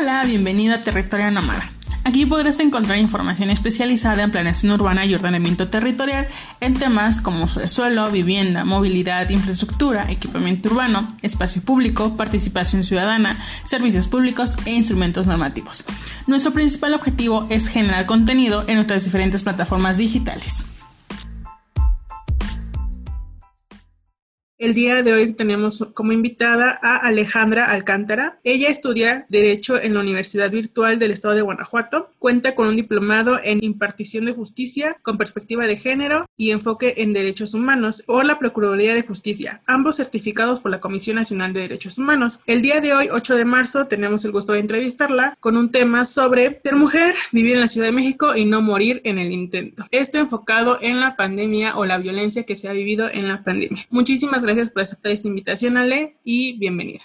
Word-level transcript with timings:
Hola, 0.00 0.22
bienvenido 0.24 0.76
a 0.76 0.84
Territorio 0.84 1.28
Nómada. 1.32 1.72
Aquí 2.04 2.24
podrás 2.24 2.60
encontrar 2.60 2.98
información 2.98 3.50
especializada 3.50 4.22
en 4.22 4.30
planeación 4.30 4.70
urbana 4.70 5.04
y 5.04 5.14
ordenamiento 5.14 5.68
territorial 5.70 6.28
en 6.60 6.74
temas 6.74 7.20
como 7.20 7.44
uso 7.44 7.58
de 7.58 7.66
suelo, 7.66 8.08
vivienda, 8.08 8.64
movilidad, 8.64 9.28
infraestructura, 9.28 10.08
equipamiento 10.08 10.68
urbano, 10.68 11.16
espacio 11.22 11.62
público, 11.62 12.16
participación 12.16 12.84
ciudadana, 12.84 13.36
servicios 13.64 14.06
públicos 14.06 14.56
e 14.66 14.70
instrumentos 14.70 15.26
normativos. 15.26 15.82
Nuestro 16.28 16.52
principal 16.52 16.94
objetivo 16.94 17.48
es 17.50 17.66
generar 17.66 18.06
contenido 18.06 18.64
en 18.68 18.76
nuestras 18.76 19.02
diferentes 19.02 19.42
plataformas 19.42 19.96
digitales. 19.96 20.64
El 24.58 24.74
día 24.74 25.04
de 25.04 25.12
hoy 25.12 25.34
tenemos 25.34 25.86
como 25.94 26.10
invitada 26.10 26.76
a 26.82 26.96
Alejandra 26.96 27.70
Alcántara. 27.70 28.40
Ella 28.42 28.68
estudia 28.68 29.24
Derecho 29.28 29.80
en 29.80 29.94
la 29.94 30.00
Universidad 30.00 30.50
Virtual 30.50 30.98
del 30.98 31.12
Estado 31.12 31.36
de 31.36 31.42
Guanajuato. 31.42 32.10
Cuenta 32.18 32.56
con 32.56 32.66
un 32.66 32.74
diplomado 32.74 33.38
en 33.40 33.62
impartición 33.62 34.24
de 34.24 34.32
justicia 34.32 34.96
con 35.02 35.16
perspectiva 35.16 35.68
de 35.68 35.76
género 35.76 36.26
y 36.36 36.50
enfoque 36.50 36.94
en 36.96 37.12
derechos 37.12 37.54
humanos 37.54 38.02
por 38.04 38.24
la 38.24 38.40
Procuraduría 38.40 38.94
de 38.94 39.02
Justicia, 39.02 39.62
ambos 39.64 39.98
certificados 39.98 40.58
por 40.58 40.72
la 40.72 40.80
Comisión 40.80 41.14
Nacional 41.14 41.52
de 41.52 41.60
Derechos 41.60 41.96
Humanos. 41.96 42.40
El 42.44 42.60
día 42.60 42.80
de 42.80 42.94
hoy, 42.94 43.10
8 43.12 43.36
de 43.36 43.44
marzo, 43.44 43.86
tenemos 43.86 44.24
el 44.24 44.32
gusto 44.32 44.54
de 44.54 44.58
entrevistarla 44.58 45.36
con 45.38 45.56
un 45.56 45.70
tema 45.70 46.04
sobre 46.04 46.60
ser 46.64 46.74
mujer, 46.74 47.14
vivir 47.30 47.54
en 47.54 47.60
la 47.60 47.68
Ciudad 47.68 47.86
de 47.86 47.92
México 47.92 48.34
y 48.34 48.44
no 48.44 48.60
morir 48.60 49.02
en 49.04 49.18
el 49.18 49.30
intento. 49.30 49.84
Esto 49.92 50.18
enfocado 50.18 50.78
en 50.80 50.98
la 50.98 51.14
pandemia 51.14 51.76
o 51.76 51.84
la 51.84 51.98
violencia 51.98 52.42
que 52.42 52.56
se 52.56 52.68
ha 52.68 52.72
vivido 52.72 53.08
en 53.08 53.28
la 53.28 53.44
pandemia. 53.44 53.86
Muchísimas 53.90 54.42
gracias 54.42 54.47
por 54.72 54.82
aceptar 54.82 55.12
esta 55.12 55.28
invitación, 55.28 55.76
Ale, 55.76 56.16
y 56.24 56.58
bienvenida. 56.58 57.00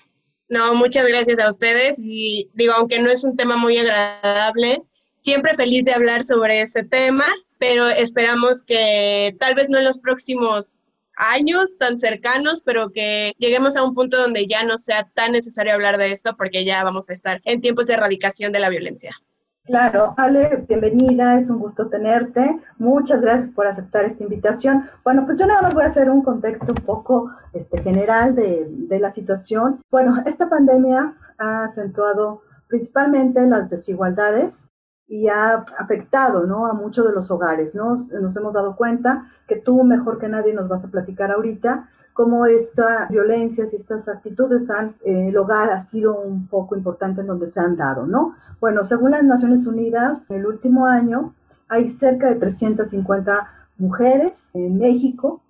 No, 0.48 0.76
muchas 0.76 1.06
gracias 1.06 1.40
a 1.40 1.50
ustedes 1.50 1.98
y 2.00 2.50
digo, 2.54 2.74
aunque 2.74 3.00
no 3.00 3.10
es 3.10 3.26
un 3.26 3.36
tema 3.36 3.58
muy 3.58 3.78
agradable, 3.78 4.82
siempre 5.18 5.56
feliz 5.56 5.84
de 5.84 5.94
hablar 5.94 6.24
sobre 6.24 6.62
ese 6.62 6.84
tema, 6.84 7.26
pero 7.60 7.90
esperamos 7.90 8.64
que 8.64 9.36
tal 9.40 9.56
vez 9.56 9.70
no 9.70 9.78
en 9.78 9.86
los 9.86 10.00
próximos 10.00 10.80
años 11.18 11.78
tan 11.78 12.00
cercanos, 12.00 12.62
pero 12.64 12.92
que 12.92 13.34
lleguemos 13.40 13.76
a 13.76 13.84
un 13.84 13.94
punto 13.94 14.18
donde 14.18 14.48
ya 14.48 14.64
no 14.64 14.78
sea 14.78 15.10
tan 15.14 15.34
necesario 15.34 15.74
hablar 15.74 15.98
de 15.98 16.12
esto 16.12 16.36
porque 16.38 16.64
ya 16.64 16.84
vamos 16.84 17.10
a 17.10 17.14
estar 17.14 17.42
en 17.44 17.60
tiempos 17.60 17.88
de 17.88 17.96
erradicación 17.96 18.54
de 18.54 18.60
la 18.60 18.70
violencia. 18.70 19.22
Claro, 19.66 20.14
Ale, 20.18 20.66
bienvenida, 20.68 21.38
es 21.38 21.50
un 21.50 21.58
gusto 21.58 21.88
tenerte. 21.88 22.60
Muchas 22.78 23.22
gracias 23.22 23.50
por 23.50 23.66
aceptar 23.66 24.04
esta 24.04 24.22
invitación. 24.22 24.90
Bueno, 25.06 25.26
pues 25.26 25.38
yo 25.38 25.46
nada 25.46 25.62
más 25.62 25.74
voy 25.74 25.84
a 25.84 25.88
hacer 25.88 26.10
un 26.10 26.22
contexto 26.22 26.74
un 26.74 26.84
poco 26.84 27.32
este, 27.54 27.82
general 27.82 28.36
de, 28.36 28.68
de 28.70 29.00
la 29.00 29.10
situación. 29.12 29.80
Bueno, 29.90 30.22
esta 30.26 30.50
pandemia 30.50 31.16
ha 31.38 31.64
acentuado 31.64 32.42
principalmente 32.68 33.40
las 33.48 33.70
desigualdades 33.70 34.70
y 35.08 35.30
ha 35.30 35.64
afectado 35.78 36.46
¿no? 36.46 36.68
a 36.68 36.74
muchos 36.74 37.06
de 37.08 37.14
los 37.14 37.32
hogares. 37.32 37.74
¿no? 37.74 37.96
Nos 38.20 38.36
hemos 38.36 38.56
dado 38.56 38.76
cuenta 38.76 39.32
que 39.48 39.56
tú 39.56 39.82
mejor 39.86 40.20
que 40.20 40.28
nadie 40.28 40.54
nos 40.54 40.68
vas 40.68 40.84
a 40.84 40.90
platicar 40.90 41.32
ahorita 41.32 41.88
cómo 42.14 42.46
esta 42.46 43.08
violencia 43.10 43.66
y 43.72 43.76
estas 43.76 44.08
actitudes 44.08 44.70
han, 44.70 44.96
eh, 45.04 45.30
el 45.30 45.38
hogar 45.38 45.72
ha 45.72 45.82
sido 45.82 46.20
un 46.20 46.48
poco 46.48 46.76
importante 46.76 47.22
en 47.22 47.28
donde 47.28 47.48
se 47.48 47.60
han 47.60 47.76
dado, 47.76 48.06
¿no? 48.06 48.36
Bueno, 48.60 48.84
según 48.84 49.12
las 49.12 49.24
Naciones 49.24 49.66
Unidas, 49.68 50.30
en 50.30 50.38
el 50.38 50.46
último 50.46 50.88
año 50.88 51.34
hay 51.68 51.90
cerca 51.90 52.30
de 52.30 52.36
350 52.36 53.48
mujeres 53.78 54.50
en 54.54 54.78
México 54.78 55.42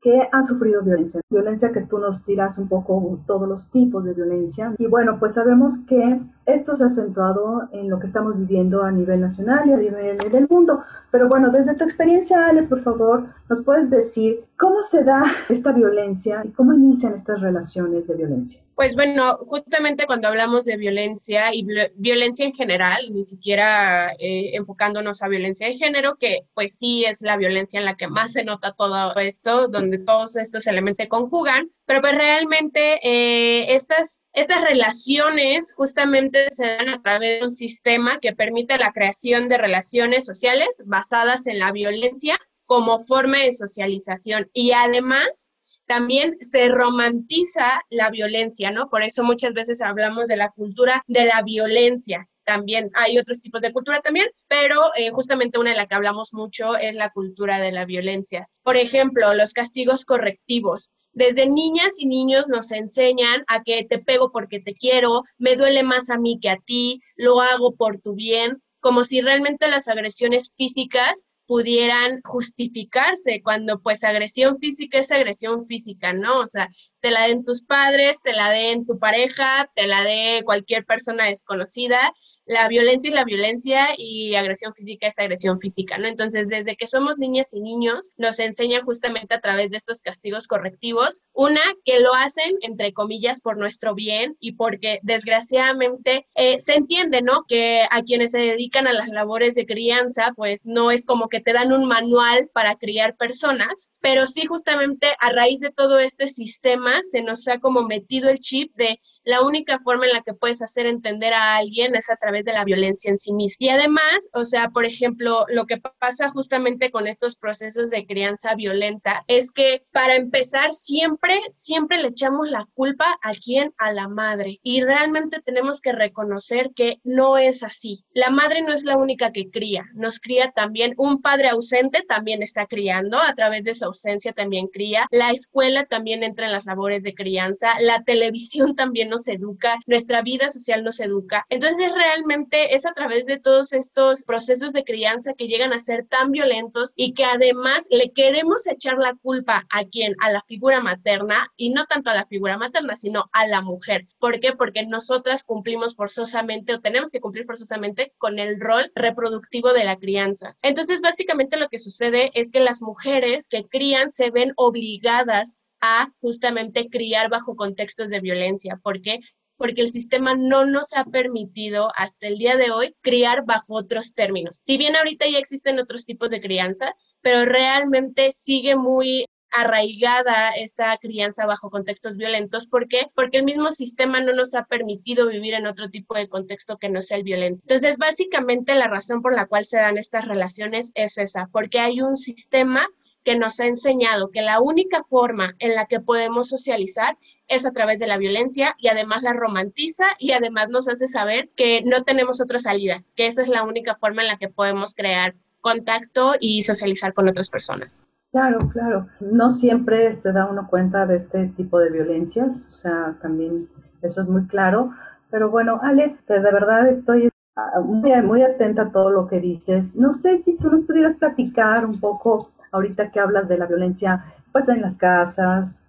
que 0.00 0.28
han 0.32 0.44
sufrido 0.44 0.82
violencia. 0.82 1.20
Violencia 1.30 1.72
que 1.72 1.82
tú 1.82 1.98
nos 1.98 2.24
dirás 2.24 2.58
un 2.58 2.68
poco 2.68 3.18
todos 3.26 3.48
los 3.48 3.70
tipos 3.70 4.04
de 4.04 4.14
violencia. 4.14 4.74
Y 4.78 4.86
bueno, 4.86 5.18
pues 5.18 5.34
sabemos 5.34 5.78
que 5.86 6.20
esto 6.46 6.74
se 6.74 6.84
ha 6.84 6.86
acentuado 6.86 7.68
en 7.72 7.90
lo 7.90 7.98
que 7.98 8.06
estamos 8.06 8.38
viviendo 8.38 8.82
a 8.82 8.90
nivel 8.90 9.20
nacional 9.20 9.68
y 9.68 9.72
a 9.72 9.76
nivel 9.76 10.18
del 10.18 10.48
mundo. 10.48 10.82
Pero 11.10 11.28
bueno, 11.28 11.50
desde 11.50 11.74
tu 11.74 11.84
experiencia, 11.84 12.46
Ale, 12.46 12.62
por 12.62 12.82
favor, 12.82 13.26
nos 13.48 13.62
puedes 13.62 13.90
decir 13.90 14.44
cómo 14.56 14.82
se 14.82 15.04
da 15.04 15.22
esta 15.48 15.72
violencia 15.72 16.42
y 16.44 16.50
cómo 16.50 16.72
inician 16.72 17.14
estas 17.14 17.40
relaciones 17.40 18.06
de 18.06 18.14
violencia. 18.14 18.60
Pues 18.80 18.96
bueno, 18.96 19.36
justamente 19.44 20.06
cuando 20.06 20.28
hablamos 20.28 20.64
de 20.64 20.78
violencia 20.78 21.54
y 21.54 21.66
violencia 21.96 22.46
en 22.46 22.54
general, 22.54 23.08
ni 23.12 23.24
siquiera 23.24 24.14
eh, 24.18 24.52
enfocándonos 24.54 25.20
a 25.20 25.28
violencia 25.28 25.66
de 25.66 25.76
género, 25.76 26.16
que 26.16 26.46
pues 26.54 26.78
sí 26.78 27.04
es 27.04 27.20
la 27.20 27.36
violencia 27.36 27.78
en 27.78 27.84
la 27.84 27.98
que 27.98 28.08
más 28.08 28.32
se 28.32 28.42
nota 28.42 28.72
todo 28.72 29.14
esto, 29.16 29.68
donde 29.68 29.98
todos 29.98 30.34
estos 30.36 30.66
elementos 30.66 31.08
conjugan, 31.08 31.70
pero 31.84 32.00
pues 32.00 32.14
realmente 32.14 32.98
eh, 33.02 33.74
estas, 33.74 34.22
estas 34.32 34.62
relaciones 34.62 35.74
justamente 35.74 36.50
se 36.50 36.64
dan 36.64 36.88
a 36.88 37.02
través 37.02 37.40
de 37.40 37.46
un 37.48 37.52
sistema 37.52 38.18
que 38.18 38.32
permite 38.32 38.78
la 38.78 38.92
creación 38.92 39.50
de 39.50 39.58
relaciones 39.58 40.24
sociales 40.24 40.82
basadas 40.86 41.46
en 41.46 41.58
la 41.58 41.70
violencia 41.70 42.38
como 42.64 42.98
forma 42.98 43.40
de 43.40 43.52
socialización. 43.52 44.48
Y 44.54 44.72
además 44.72 45.52
también 45.90 46.36
se 46.40 46.68
romantiza 46.68 47.82
la 47.90 48.10
violencia, 48.10 48.70
¿no? 48.70 48.88
Por 48.88 49.02
eso 49.02 49.24
muchas 49.24 49.54
veces 49.54 49.82
hablamos 49.82 50.28
de 50.28 50.36
la 50.36 50.50
cultura 50.50 51.02
de 51.08 51.24
la 51.24 51.42
violencia. 51.42 52.28
También 52.44 52.92
hay 52.94 53.18
otros 53.18 53.40
tipos 53.40 53.60
de 53.60 53.72
cultura 53.72 53.98
también, 53.98 54.28
pero 54.46 54.94
eh, 54.94 55.10
justamente 55.10 55.58
una 55.58 55.70
de 55.70 55.76
la 55.76 55.88
que 55.88 55.96
hablamos 55.96 56.32
mucho 56.32 56.76
es 56.76 56.94
la 56.94 57.10
cultura 57.10 57.58
de 57.58 57.72
la 57.72 57.86
violencia. 57.86 58.48
Por 58.62 58.76
ejemplo, 58.76 59.34
los 59.34 59.52
castigos 59.52 60.04
correctivos. 60.04 60.92
Desde 61.12 61.48
niñas 61.48 61.94
y 61.98 62.06
niños 62.06 62.46
nos 62.46 62.70
enseñan 62.70 63.42
a 63.48 63.64
que 63.64 63.84
te 63.84 63.98
pego 63.98 64.30
porque 64.30 64.60
te 64.60 64.74
quiero, 64.74 65.24
me 65.38 65.56
duele 65.56 65.82
más 65.82 66.08
a 66.08 66.18
mí 66.18 66.38
que 66.40 66.50
a 66.50 66.58
ti, 66.64 67.00
lo 67.16 67.40
hago 67.40 67.74
por 67.74 68.00
tu 68.00 68.14
bien, 68.14 68.62
como 68.78 69.02
si 69.02 69.22
realmente 69.22 69.66
las 69.66 69.88
agresiones 69.88 70.52
físicas 70.56 71.26
pudieran 71.50 72.20
justificarse 72.22 73.42
cuando 73.42 73.80
pues 73.80 74.04
agresión 74.04 74.60
física 74.60 75.00
es 75.00 75.10
agresión 75.10 75.66
física, 75.66 76.12
¿no? 76.12 76.38
O 76.38 76.46
sea, 76.46 76.68
te 77.00 77.10
la 77.10 77.26
den 77.26 77.42
tus 77.42 77.62
padres, 77.62 78.22
te 78.22 78.32
la 78.32 78.50
den 78.50 78.86
tu 78.86 79.00
pareja, 79.00 79.68
te 79.74 79.88
la 79.88 80.04
dé 80.04 80.42
cualquier 80.44 80.86
persona 80.86 81.24
desconocida. 81.24 82.12
La 82.50 82.66
violencia 82.66 83.10
es 83.10 83.14
la 83.14 83.22
violencia 83.22 83.88
y 83.96 84.34
agresión 84.34 84.72
física 84.72 85.06
es 85.06 85.16
agresión 85.20 85.60
física, 85.60 85.98
¿no? 85.98 86.08
Entonces, 86.08 86.48
desde 86.48 86.74
que 86.74 86.88
somos 86.88 87.16
niñas 87.16 87.54
y 87.54 87.60
niños, 87.60 88.10
nos 88.16 88.40
enseñan 88.40 88.82
justamente 88.82 89.36
a 89.36 89.40
través 89.40 89.70
de 89.70 89.76
estos 89.76 90.02
castigos 90.02 90.48
correctivos, 90.48 91.22
una, 91.32 91.60
que 91.84 92.00
lo 92.00 92.12
hacen, 92.12 92.56
entre 92.62 92.92
comillas, 92.92 93.40
por 93.40 93.56
nuestro 93.56 93.94
bien 93.94 94.36
y 94.40 94.54
porque 94.56 94.98
desgraciadamente 95.04 96.26
eh, 96.34 96.58
se 96.58 96.74
entiende, 96.74 97.22
¿no? 97.22 97.44
Que 97.46 97.84
a 97.88 98.02
quienes 98.02 98.32
se 98.32 98.40
dedican 98.40 98.88
a 98.88 98.94
las 98.94 99.10
labores 99.10 99.54
de 99.54 99.64
crianza, 99.64 100.32
pues 100.34 100.66
no 100.66 100.90
es 100.90 101.06
como 101.06 101.28
que 101.28 101.38
te 101.38 101.52
dan 101.52 101.72
un 101.72 101.86
manual 101.86 102.50
para 102.52 102.74
criar 102.74 103.16
personas, 103.16 103.92
pero 104.00 104.26
sí 104.26 104.46
justamente 104.46 105.06
a 105.20 105.30
raíz 105.30 105.60
de 105.60 105.70
todo 105.70 106.00
este 106.00 106.26
sistema 106.26 107.00
se 107.08 107.22
nos 107.22 107.46
ha 107.46 107.60
como 107.60 107.82
metido 107.82 108.28
el 108.28 108.40
chip 108.40 108.74
de 108.74 108.98
la 109.30 109.42
única 109.42 109.78
forma 109.78 110.06
en 110.06 110.12
la 110.12 110.22
que 110.22 110.34
puedes 110.34 110.60
hacer 110.60 110.86
entender 110.86 111.32
a 111.32 111.56
alguien 111.56 111.94
es 111.94 112.10
a 112.10 112.16
través 112.16 112.44
de 112.44 112.52
la 112.52 112.64
violencia 112.64 113.10
en 113.10 113.18
sí 113.18 113.32
misma. 113.32 113.56
Y 113.60 113.68
además, 113.68 114.28
o 114.32 114.44
sea, 114.44 114.70
por 114.70 114.84
ejemplo, 114.84 115.46
lo 115.48 115.66
que 115.66 115.80
pasa 115.98 116.28
justamente 116.28 116.90
con 116.90 117.06
estos 117.06 117.36
procesos 117.36 117.90
de 117.90 118.06
crianza 118.06 118.54
violenta 118.56 119.24
es 119.28 119.52
que 119.52 119.84
para 119.92 120.16
empezar 120.16 120.72
siempre, 120.72 121.40
siempre 121.50 122.02
le 122.02 122.08
echamos 122.08 122.50
la 122.50 122.66
culpa 122.74 123.18
a 123.22 123.30
quién, 123.32 123.72
a 123.78 123.92
la 123.92 124.08
madre. 124.08 124.58
Y 124.64 124.82
realmente 124.82 125.40
tenemos 125.40 125.80
que 125.80 125.92
reconocer 125.92 126.72
que 126.74 127.00
no 127.04 127.38
es 127.38 127.62
así. 127.62 128.04
La 128.12 128.30
madre 128.30 128.62
no 128.62 128.72
es 128.72 128.84
la 128.84 128.96
única 128.96 129.30
que 129.30 129.48
cría, 129.50 129.86
nos 129.94 130.18
cría 130.18 130.50
también 130.50 130.94
un 130.96 131.22
padre 131.22 131.50
ausente, 131.50 132.02
también 132.02 132.42
está 132.42 132.66
criando, 132.66 133.20
a 133.20 133.34
través 133.34 133.62
de 133.62 133.74
su 133.74 133.84
ausencia 133.84 134.32
también 134.32 134.66
cría. 134.66 135.06
La 135.12 135.30
escuela 135.30 135.84
también 135.84 136.24
entra 136.24 136.46
en 136.46 136.52
las 136.52 136.66
labores 136.66 137.04
de 137.04 137.14
crianza, 137.14 137.68
la 137.80 138.02
televisión 138.02 138.74
también 138.76 139.08
nos 139.08 139.19
educa, 139.28 139.78
nuestra 139.86 140.22
vida 140.22 140.50
social 140.50 140.84
nos 140.84 141.00
educa. 141.00 141.46
Entonces 141.48 141.92
realmente 141.94 142.74
es 142.74 142.86
a 142.86 142.92
través 142.92 143.26
de 143.26 143.38
todos 143.38 143.72
estos 143.72 144.24
procesos 144.24 144.72
de 144.72 144.84
crianza 144.84 145.34
que 145.34 145.48
llegan 145.48 145.72
a 145.72 145.78
ser 145.78 146.06
tan 146.06 146.30
violentos 146.30 146.92
y 146.96 147.14
que 147.14 147.24
además 147.24 147.86
le 147.90 148.10
queremos 148.12 148.66
echar 148.66 148.98
la 148.98 149.14
culpa 149.14 149.66
a 149.70 149.84
quién, 149.84 150.14
a 150.20 150.30
la 150.30 150.42
figura 150.42 150.80
materna 150.80 151.52
y 151.56 151.70
no 151.70 151.86
tanto 151.86 152.10
a 152.10 152.14
la 152.14 152.26
figura 152.26 152.56
materna, 152.56 152.94
sino 152.96 153.24
a 153.32 153.46
la 153.46 153.62
mujer. 153.62 154.06
¿Por 154.18 154.40
qué? 154.40 154.52
Porque 154.52 154.84
nosotras 154.86 155.44
cumplimos 155.44 155.96
forzosamente 155.96 156.74
o 156.74 156.80
tenemos 156.80 157.10
que 157.10 157.20
cumplir 157.20 157.44
forzosamente 157.44 158.12
con 158.18 158.38
el 158.38 158.60
rol 158.60 158.90
reproductivo 158.94 159.72
de 159.72 159.84
la 159.84 159.96
crianza. 159.96 160.56
Entonces 160.62 161.00
básicamente 161.00 161.56
lo 161.56 161.68
que 161.68 161.78
sucede 161.78 162.30
es 162.34 162.50
que 162.50 162.60
las 162.60 162.82
mujeres 162.82 163.48
que 163.48 163.64
crían 163.64 164.10
se 164.10 164.30
ven 164.30 164.52
obligadas 164.56 165.58
a 165.80 166.12
justamente 166.20 166.88
criar 166.88 167.30
bajo 167.30 167.56
contextos 167.56 168.08
de 168.10 168.20
violencia. 168.20 168.78
¿Por 168.82 169.00
qué? 169.00 169.20
Porque 169.56 169.82
el 169.82 169.90
sistema 169.90 170.34
no 170.34 170.64
nos 170.64 170.92
ha 170.94 171.04
permitido 171.04 171.90
hasta 171.96 172.28
el 172.28 172.38
día 172.38 172.56
de 172.56 172.70
hoy 172.70 172.94
criar 173.02 173.44
bajo 173.44 173.74
otros 173.74 174.14
términos. 174.14 174.60
Si 174.62 174.78
bien 174.78 174.96
ahorita 174.96 175.26
ya 175.28 175.38
existen 175.38 175.78
otros 175.78 176.04
tipos 176.04 176.30
de 176.30 176.40
crianza, 176.40 176.94
pero 177.20 177.44
realmente 177.44 178.32
sigue 178.32 178.76
muy 178.76 179.26
arraigada 179.52 180.50
esta 180.50 180.96
crianza 180.98 181.46
bajo 181.46 181.70
contextos 181.70 182.16
violentos. 182.16 182.66
¿Por 182.66 182.88
qué? 182.88 183.06
Porque 183.14 183.38
el 183.38 183.44
mismo 183.44 183.72
sistema 183.72 184.20
no 184.20 184.32
nos 184.32 184.54
ha 184.54 184.64
permitido 184.64 185.26
vivir 185.26 185.54
en 185.54 185.66
otro 185.66 185.90
tipo 185.90 186.14
de 186.14 186.28
contexto 186.28 186.78
que 186.78 186.88
no 186.88 187.02
sea 187.02 187.16
el 187.16 187.24
violento. 187.24 187.60
Entonces, 187.62 187.96
básicamente 187.96 188.74
la 188.74 188.88
razón 188.88 189.22
por 189.22 189.34
la 189.34 189.46
cual 189.46 189.64
se 189.64 189.78
dan 189.78 189.98
estas 189.98 190.26
relaciones 190.26 190.92
es 190.94 191.18
esa, 191.18 191.48
porque 191.52 191.80
hay 191.80 192.00
un 192.00 192.16
sistema 192.16 192.86
que 193.24 193.36
nos 193.36 193.60
ha 193.60 193.66
enseñado 193.66 194.30
que 194.30 194.42
la 194.42 194.60
única 194.60 195.02
forma 195.04 195.54
en 195.58 195.74
la 195.74 195.86
que 195.86 196.00
podemos 196.00 196.48
socializar 196.48 197.16
es 197.48 197.66
a 197.66 197.72
través 197.72 197.98
de 197.98 198.06
la 198.06 198.16
violencia 198.16 198.74
y 198.78 198.88
además 198.88 199.22
la 199.22 199.32
romantiza 199.32 200.04
y 200.18 200.32
además 200.32 200.68
nos 200.70 200.88
hace 200.88 201.08
saber 201.08 201.50
que 201.56 201.82
no 201.84 202.04
tenemos 202.04 202.40
otra 202.40 202.60
salida, 202.60 203.02
que 203.16 203.26
esa 203.26 203.42
es 203.42 203.48
la 203.48 203.64
única 203.64 203.96
forma 203.96 204.22
en 204.22 204.28
la 204.28 204.36
que 204.36 204.48
podemos 204.48 204.94
crear 204.94 205.34
contacto 205.60 206.34
y 206.40 206.62
socializar 206.62 207.12
con 207.12 207.28
otras 207.28 207.50
personas. 207.50 208.06
Claro, 208.30 208.70
claro. 208.72 209.08
No 209.18 209.50
siempre 209.50 210.14
se 210.14 210.32
da 210.32 210.46
uno 210.46 210.68
cuenta 210.68 211.04
de 211.06 211.16
este 211.16 211.48
tipo 211.48 211.80
de 211.80 211.90
violencias, 211.90 212.66
o 212.68 212.72
sea, 212.72 213.16
también 213.20 213.68
eso 214.02 214.20
es 214.20 214.28
muy 214.28 214.46
claro. 214.46 214.92
Pero 215.30 215.50
bueno, 215.50 215.80
Ale, 215.82 216.16
de 216.28 216.40
verdad 216.40 216.88
estoy 216.88 217.28
ah, 217.56 217.80
muy, 217.80 218.12
muy 218.22 218.42
atenta 218.42 218.82
a 218.82 218.92
todo 218.92 219.10
lo 219.10 219.26
que 219.26 219.40
dices. 219.40 219.96
No 219.96 220.12
sé 220.12 220.38
si 220.38 220.56
tú 220.56 220.70
nos 220.70 220.84
pudieras 220.84 221.16
platicar 221.16 221.84
un 221.84 221.98
poco, 221.98 222.50
ahorita 222.72 223.10
que 223.10 223.20
hablas 223.20 223.48
de 223.48 223.58
la 223.58 223.66
violencia, 223.66 224.24
pues 224.52 224.68
en 224.68 224.80
las 224.80 224.96
casas, 224.96 225.84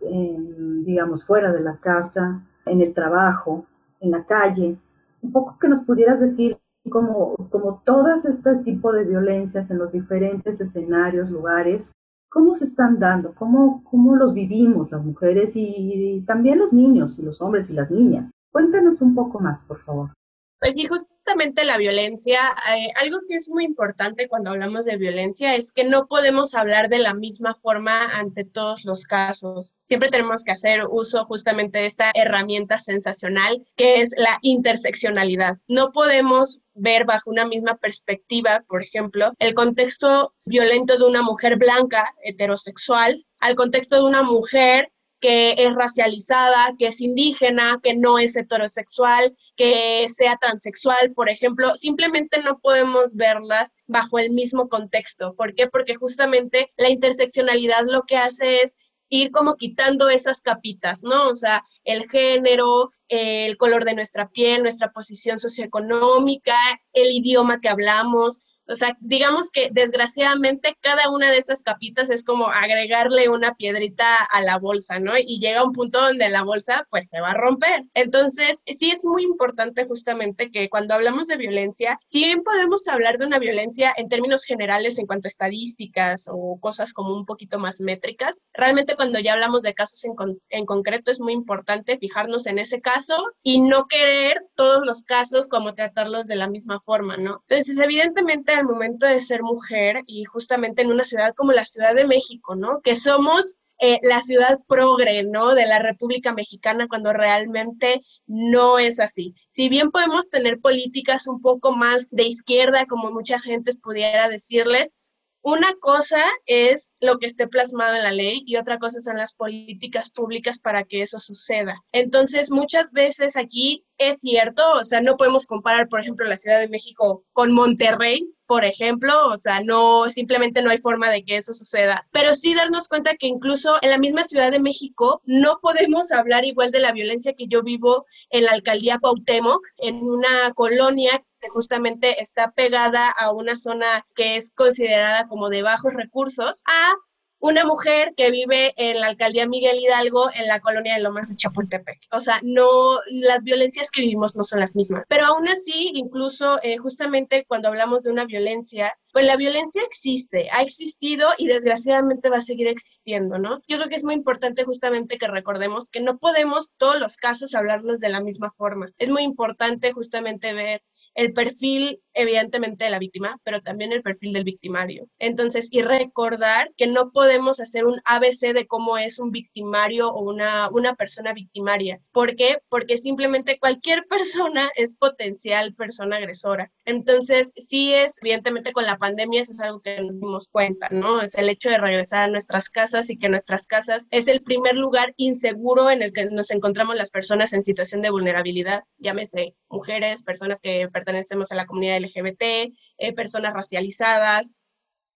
digamos, 0.85 1.25
fuera 1.25 1.51
de 1.51 1.61
la 1.61 1.77
casa, 1.77 2.41
en 2.65 2.81
el 2.81 2.93
trabajo, 2.93 3.65
en 3.99 4.11
la 4.11 4.25
calle, 4.25 4.77
un 5.21 5.31
poco 5.31 5.57
que 5.59 5.67
nos 5.67 5.81
pudieras 5.81 6.19
decir 6.19 6.57
como, 6.89 7.35
como 7.49 7.81
todas 7.85 8.25
este 8.25 8.55
tipo 8.57 8.91
de 8.91 9.03
violencias 9.03 9.69
en 9.69 9.77
los 9.77 9.91
diferentes 9.91 10.59
escenarios, 10.59 11.29
lugares, 11.29 11.91
¿cómo 12.29 12.55
se 12.55 12.65
están 12.65 12.97
dando? 12.97 13.35
¿Cómo, 13.35 13.83
cómo 13.83 14.15
los 14.15 14.33
vivimos 14.33 14.91
las 14.91 15.03
mujeres 15.03 15.51
y, 15.55 16.23
también 16.25 16.59
los 16.59 16.73
niños 16.73 17.19
y 17.19 17.23
los 17.23 17.41
hombres 17.41 17.69
y 17.69 17.73
las 17.73 17.91
niñas? 17.91 18.31
Cuéntanos 18.51 19.01
un 19.01 19.13
poco 19.13 19.39
más, 19.39 19.61
por 19.63 19.79
favor. 19.81 20.11
Pues 20.61 20.75
sí, 20.75 20.85
justamente 20.85 21.65
la 21.65 21.77
violencia, 21.77 22.39
eh, 22.71 22.89
algo 23.01 23.17
que 23.27 23.33
es 23.35 23.49
muy 23.49 23.63
importante 23.65 24.27
cuando 24.27 24.51
hablamos 24.51 24.85
de 24.85 24.95
violencia 24.95 25.55
es 25.55 25.71
que 25.71 25.83
no 25.83 26.05
podemos 26.05 26.53
hablar 26.53 26.87
de 26.87 26.99
la 26.99 27.15
misma 27.15 27.55
forma 27.55 28.05
ante 28.05 28.45
todos 28.45 28.85
los 28.85 29.05
casos. 29.05 29.73
Siempre 29.85 30.11
tenemos 30.11 30.43
que 30.43 30.51
hacer 30.51 30.85
uso 30.87 31.25
justamente 31.25 31.79
de 31.79 31.87
esta 31.87 32.11
herramienta 32.13 32.79
sensacional 32.79 33.65
que 33.75 34.01
es 34.01 34.11
la 34.15 34.37
interseccionalidad. 34.43 35.57
No 35.67 35.91
podemos 35.91 36.59
ver 36.75 37.05
bajo 37.05 37.31
una 37.31 37.47
misma 37.47 37.77
perspectiva, 37.77 38.63
por 38.67 38.83
ejemplo, 38.83 39.33
el 39.39 39.55
contexto 39.55 40.35
violento 40.45 40.95
de 40.95 41.05
una 41.05 41.23
mujer 41.23 41.57
blanca, 41.57 42.13
heterosexual, 42.23 43.25
al 43.39 43.55
contexto 43.55 43.95
de 43.95 44.03
una 44.03 44.21
mujer 44.21 44.91
que 45.21 45.53
es 45.57 45.73
racializada, 45.75 46.75
que 46.77 46.87
es 46.87 46.99
indígena, 46.99 47.79
que 47.81 47.95
no 47.95 48.19
es 48.19 48.35
heterosexual, 48.35 49.35
que 49.55 50.07
sea 50.09 50.37
transexual, 50.41 51.13
por 51.13 51.29
ejemplo, 51.29 51.75
simplemente 51.75 52.41
no 52.41 52.59
podemos 52.59 53.15
verlas 53.15 53.75
bajo 53.85 54.19
el 54.19 54.31
mismo 54.31 54.67
contexto. 54.67 55.35
¿Por 55.35 55.53
qué? 55.53 55.67
Porque 55.67 55.95
justamente 55.95 56.69
la 56.75 56.89
interseccionalidad 56.89 57.85
lo 57.85 58.01
que 58.03 58.17
hace 58.17 58.61
es 58.61 58.77
ir 59.09 59.31
como 59.31 59.55
quitando 59.55 60.09
esas 60.09 60.41
capitas, 60.41 61.03
¿no? 61.03 61.27
O 61.29 61.35
sea, 61.35 61.63
el 61.83 62.09
género, 62.09 62.89
el 63.09 63.57
color 63.57 63.85
de 63.85 63.93
nuestra 63.93 64.29
piel, 64.29 64.63
nuestra 64.63 64.91
posición 64.91 65.37
socioeconómica, 65.37 66.57
el 66.93 67.11
idioma 67.11 67.59
que 67.59 67.69
hablamos, 67.69 68.47
o 68.71 68.75
sea, 68.75 68.97
digamos 69.01 69.51
que 69.51 69.69
desgraciadamente 69.71 70.77
cada 70.79 71.09
una 71.09 71.29
de 71.29 71.37
esas 71.37 71.63
capitas 71.63 72.09
es 72.09 72.23
como 72.23 72.47
agregarle 72.47 73.29
una 73.29 73.55
piedrita 73.55 74.15
a 74.31 74.41
la 74.41 74.57
bolsa, 74.57 74.99
¿no? 74.99 75.17
Y 75.17 75.39
llega 75.39 75.63
un 75.63 75.73
punto 75.73 76.01
donde 76.01 76.29
la 76.29 76.43
bolsa 76.43 76.87
pues 76.89 77.09
se 77.09 77.21
va 77.21 77.31
a 77.31 77.35
romper. 77.35 77.83
Entonces, 77.93 78.63
sí 78.65 78.91
es 78.91 79.03
muy 79.03 79.23
importante 79.23 79.85
justamente 79.85 80.51
que 80.51 80.69
cuando 80.69 80.93
hablamos 80.93 81.27
de 81.27 81.37
violencia, 81.37 81.99
si 82.05 82.19
bien 82.23 82.43
podemos 82.43 82.87
hablar 82.87 83.17
de 83.17 83.25
una 83.25 83.39
violencia 83.39 83.93
en 83.95 84.09
términos 84.09 84.43
generales 84.43 84.97
en 84.97 85.05
cuanto 85.05 85.27
a 85.27 85.29
estadísticas 85.29 86.25
o 86.27 86.57
cosas 86.59 86.93
como 86.93 87.15
un 87.15 87.25
poquito 87.25 87.59
más 87.59 87.79
métricas, 87.79 88.45
realmente 88.53 88.95
cuando 88.95 89.19
ya 89.19 89.33
hablamos 89.33 89.61
de 89.61 89.73
casos 89.73 90.03
en, 90.05 90.13
en 90.49 90.65
concreto 90.65 91.11
es 91.11 91.19
muy 91.19 91.33
importante 91.33 91.97
fijarnos 91.97 92.47
en 92.47 92.59
ese 92.59 92.81
caso 92.81 93.15
y 93.43 93.61
no 93.61 93.87
querer 93.87 94.45
todos 94.55 94.85
los 94.85 95.03
casos 95.03 95.47
como 95.47 95.73
tratarlos 95.73 96.27
de 96.27 96.35
la 96.35 96.47
misma 96.47 96.79
forma, 96.79 97.17
¿no? 97.17 97.43
Entonces, 97.49 97.79
evidentemente 97.79 98.60
al 98.61 98.67
momento 98.67 99.05
de 99.05 99.21
ser 99.21 99.43
mujer 99.43 100.03
y 100.07 100.23
justamente 100.23 100.81
en 100.81 100.91
una 100.91 101.03
ciudad 101.03 101.33
como 101.35 101.51
la 101.51 101.65
Ciudad 101.65 101.93
de 101.95 102.05
México, 102.05 102.55
¿no? 102.55 102.81
Que 102.81 102.95
somos 102.95 103.57
eh, 103.79 103.99
la 104.03 104.21
ciudad 104.21 104.59
progre, 104.67 105.23
¿no? 105.23 105.55
De 105.55 105.65
la 105.65 105.79
República 105.79 106.33
Mexicana 106.33 106.87
cuando 106.87 107.13
realmente 107.13 108.03
no 108.27 108.77
es 108.77 108.99
así. 108.99 109.33
Si 109.49 109.69
bien 109.69 109.89
podemos 109.89 110.29
tener 110.29 110.59
políticas 110.59 111.27
un 111.27 111.41
poco 111.41 111.75
más 111.75 112.07
de 112.11 112.23
izquierda, 112.23 112.85
como 112.85 113.11
mucha 113.11 113.39
gente 113.39 113.73
pudiera 113.75 114.29
decirles, 114.29 114.97
una 115.43 115.73
cosa 115.79 116.21
es 116.45 116.93
lo 116.99 117.17
que 117.17 117.25
esté 117.25 117.47
plasmado 117.47 117.95
en 117.95 118.03
la 118.03 118.11
ley 118.11 118.43
y 118.45 118.57
otra 118.57 118.77
cosa 118.77 119.01
son 119.01 119.17
las 119.17 119.33
políticas 119.33 120.11
públicas 120.11 120.59
para 120.59 120.83
que 120.83 121.01
eso 121.01 121.17
suceda. 121.17 121.83
Entonces, 121.91 122.51
muchas 122.51 122.91
veces 122.91 123.35
aquí 123.35 123.83
es 123.97 124.19
cierto, 124.19 124.63
o 124.73 124.83
sea, 124.83 125.01
no 125.01 125.17
podemos 125.17 125.47
comparar, 125.47 125.89
por 125.89 126.01
ejemplo, 126.01 126.27
la 126.27 126.37
Ciudad 126.37 126.59
de 126.59 126.69
México 126.69 127.25
con 127.33 127.51
Monterrey, 127.53 128.31
por 128.51 128.65
ejemplo, 128.65 129.27
o 129.29 129.37
sea, 129.37 129.61
no, 129.61 130.09
simplemente 130.09 130.61
no 130.61 130.71
hay 130.71 130.79
forma 130.79 131.09
de 131.09 131.23
que 131.23 131.37
eso 131.37 131.53
suceda, 131.53 132.05
pero 132.11 132.33
sí 132.33 132.53
darnos 132.53 132.89
cuenta 132.89 133.15
que 133.15 133.27
incluso 133.27 133.77
en 133.81 133.91
la 133.91 133.97
misma 133.97 134.25
Ciudad 134.25 134.51
de 134.51 134.59
México 134.59 135.21
no 135.25 135.59
podemos 135.61 136.11
hablar 136.11 136.43
igual 136.43 136.69
de 136.69 136.81
la 136.81 136.91
violencia 136.91 137.31
que 137.31 137.47
yo 137.47 137.63
vivo 137.63 138.05
en 138.29 138.43
la 138.43 138.51
alcaldía 138.51 138.99
Cuauhtémoc, 138.99 139.65
en 139.77 140.03
una 140.03 140.51
colonia 140.53 141.23
que 141.39 141.47
justamente 141.47 142.21
está 142.21 142.51
pegada 142.51 143.09
a 143.09 143.31
una 143.31 143.55
zona 143.55 144.05
que 144.15 144.35
es 144.35 144.51
considerada 144.53 145.29
como 145.29 145.47
de 145.47 145.63
bajos 145.63 145.93
recursos, 145.93 146.61
a 146.65 146.93
una 147.41 147.65
mujer 147.65 148.13
que 148.15 148.31
vive 148.31 148.73
en 148.77 148.99
la 148.99 149.07
alcaldía 149.07 149.47
Miguel 149.47 149.79
Hidalgo 149.79 150.29
en 150.33 150.47
la 150.47 150.59
colonia 150.59 150.93
de 150.93 151.01
Lomas 151.01 151.29
de 151.29 151.35
Chapultepec. 151.35 151.99
O 152.11 152.19
sea, 152.19 152.39
no, 152.43 152.99
las 153.09 153.43
violencias 153.43 153.89
que 153.89 154.01
vivimos 154.01 154.35
no 154.35 154.43
son 154.43 154.59
las 154.59 154.75
mismas. 154.75 155.05
Pero 155.09 155.25
aún 155.25 155.47
así, 155.49 155.91
incluso 155.95 156.59
eh, 156.61 156.77
justamente 156.77 157.43
cuando 157.47 157.67
hablamos 157.67 158.03
de 158.03 158.11
una 158.11 158.25
violencia, 158.25 158.95
pues 159.11 159.25
la 159.25 159.37
violencia 159.37 159.81
existe, 159.83 160.49
ha 160.51 160.61
existido 160.61 161.29
y 161.37 161.47
desgraciadamente 161.47 162.29
va 162.29 162.37
a 162.37 162.41
seguir 162.41 162.67
existiendo, 162.67 163.39
¿no? 163.39 163.59
Yo 163.67 163.77
creo 163.77 163.89
que 163.89 163.95
es 163.95 164.03
muy 164.03 164.13
importante 164.13 164.63
justamente 164.63 165.17
que 165.17 165.27
recordemos 165.27 165.89
que 165.89 165.99
no 165.99 166.19
podemos 166.19 166.71
todos 166.77 166.99
los 166.99 167.17
casos 167.17 167.55
hablarlos 167.55 167.99
de 167.99 168.09
la 168.09 168.21
misma 168.21 168.53
forma. 168.55 168.91
Es 168.99 169.09
muy 169.09 169.23
importante 169.23 169.91
justamente 169.91 170.53
ver 170.53 170.83
el 171.15 171.33
perfil 171.33 172.01
evidentemente 172.13 172.83
de 172.83 172.89
la 172.89 172.99
víctima, 172.99 173.39
pero 173.43 173.61
también 173.61 173.91
el 173.91 174.01
perfil 174.01 174.33
del 174.33 174.43
victimario. 174.43 175.07
Entonces, 175.19 175.67
y 175.71 175.81
recordar 175.81 176.71
que 176.75 176.87
no 176.87 177.11
podemos 177.11 177.59
hacer 177.59 177.85
un 177.85 178.01
ABC 178.05 178.53
de 178.53 178.67
cómo 178.67 178.97
es 178.97 179.19
un 179.19 179.31
victimario 179.31 180.09
o 180.09 180.29
una, 180.29 180.69
una 180.71 180.95
persona 180.95 181.33
victimaria. 181.33 182.01
¿Por 182.11 182.35
qué? 182.35 182.59
Porque 182.69 182.97
simplemente 182.97 183.59
cualquier 183.59 184.05
persona 184.09 184.69
es 184.75 184.93
potencial 184.93 185.73
persona 185.73 186.17
agresora. 186.17 186.71
Entonces, 186.85 187.53
sí 187.55 187.93
es, 187.93 188.17
evidentemente 188.21 188.73
con 188.73 188.85
la 188.85 188.97
pandemia 188.97 189.41
eso 189.41 189.53
es 189.53 189.61
algo 189.61 189.81
que 189.81 190.01
nos 190.01 190.19
dimos 190.19 190.47
cuenta, 190.49 190.89
¿no? 190.91 191.21
Es 191.21 191.35
el 191.35 191.49
hecho 191.49 191.69
de 191.69 191.77
regresar 191.77 192.23
a 192.23 192.27
nuestras 192.27 192.69
casas 192.69 193.09
y 193.09 193.17
que 193.17 193.29
nuestras 193.29 193.67
casas 193.67 194.07
es 194.11 194.27
el 194.27 194.41
primer 194.41 194.75
lugar 194.75 195.13
inseguro 195.17 195.89
en 195.89 196.01
el 196.01 196.13
que 196.13 196.25
nos 196.25 196.51
encontramos 196.51 196.95
las 196.95 197.09
personas 197.09 197.53
en 197.53 197.63
situación 197.63 198.01
de 198.01 198.09
vulnerabilidad, 198.09 198.83
llámese 198.97 199.55
mujeres, 199.69 200.23
personas 200.23 200.59
que 200.61 200.89
pertenecemos 201.03 201.51
a 201.51 201.55
la 201.55 201.65
comunidad 201.65 201.99
LGBT, 201.99 202.73
eh, 202.97 203.13
personas 203.13 203.53
racializadas, 203.53 204.53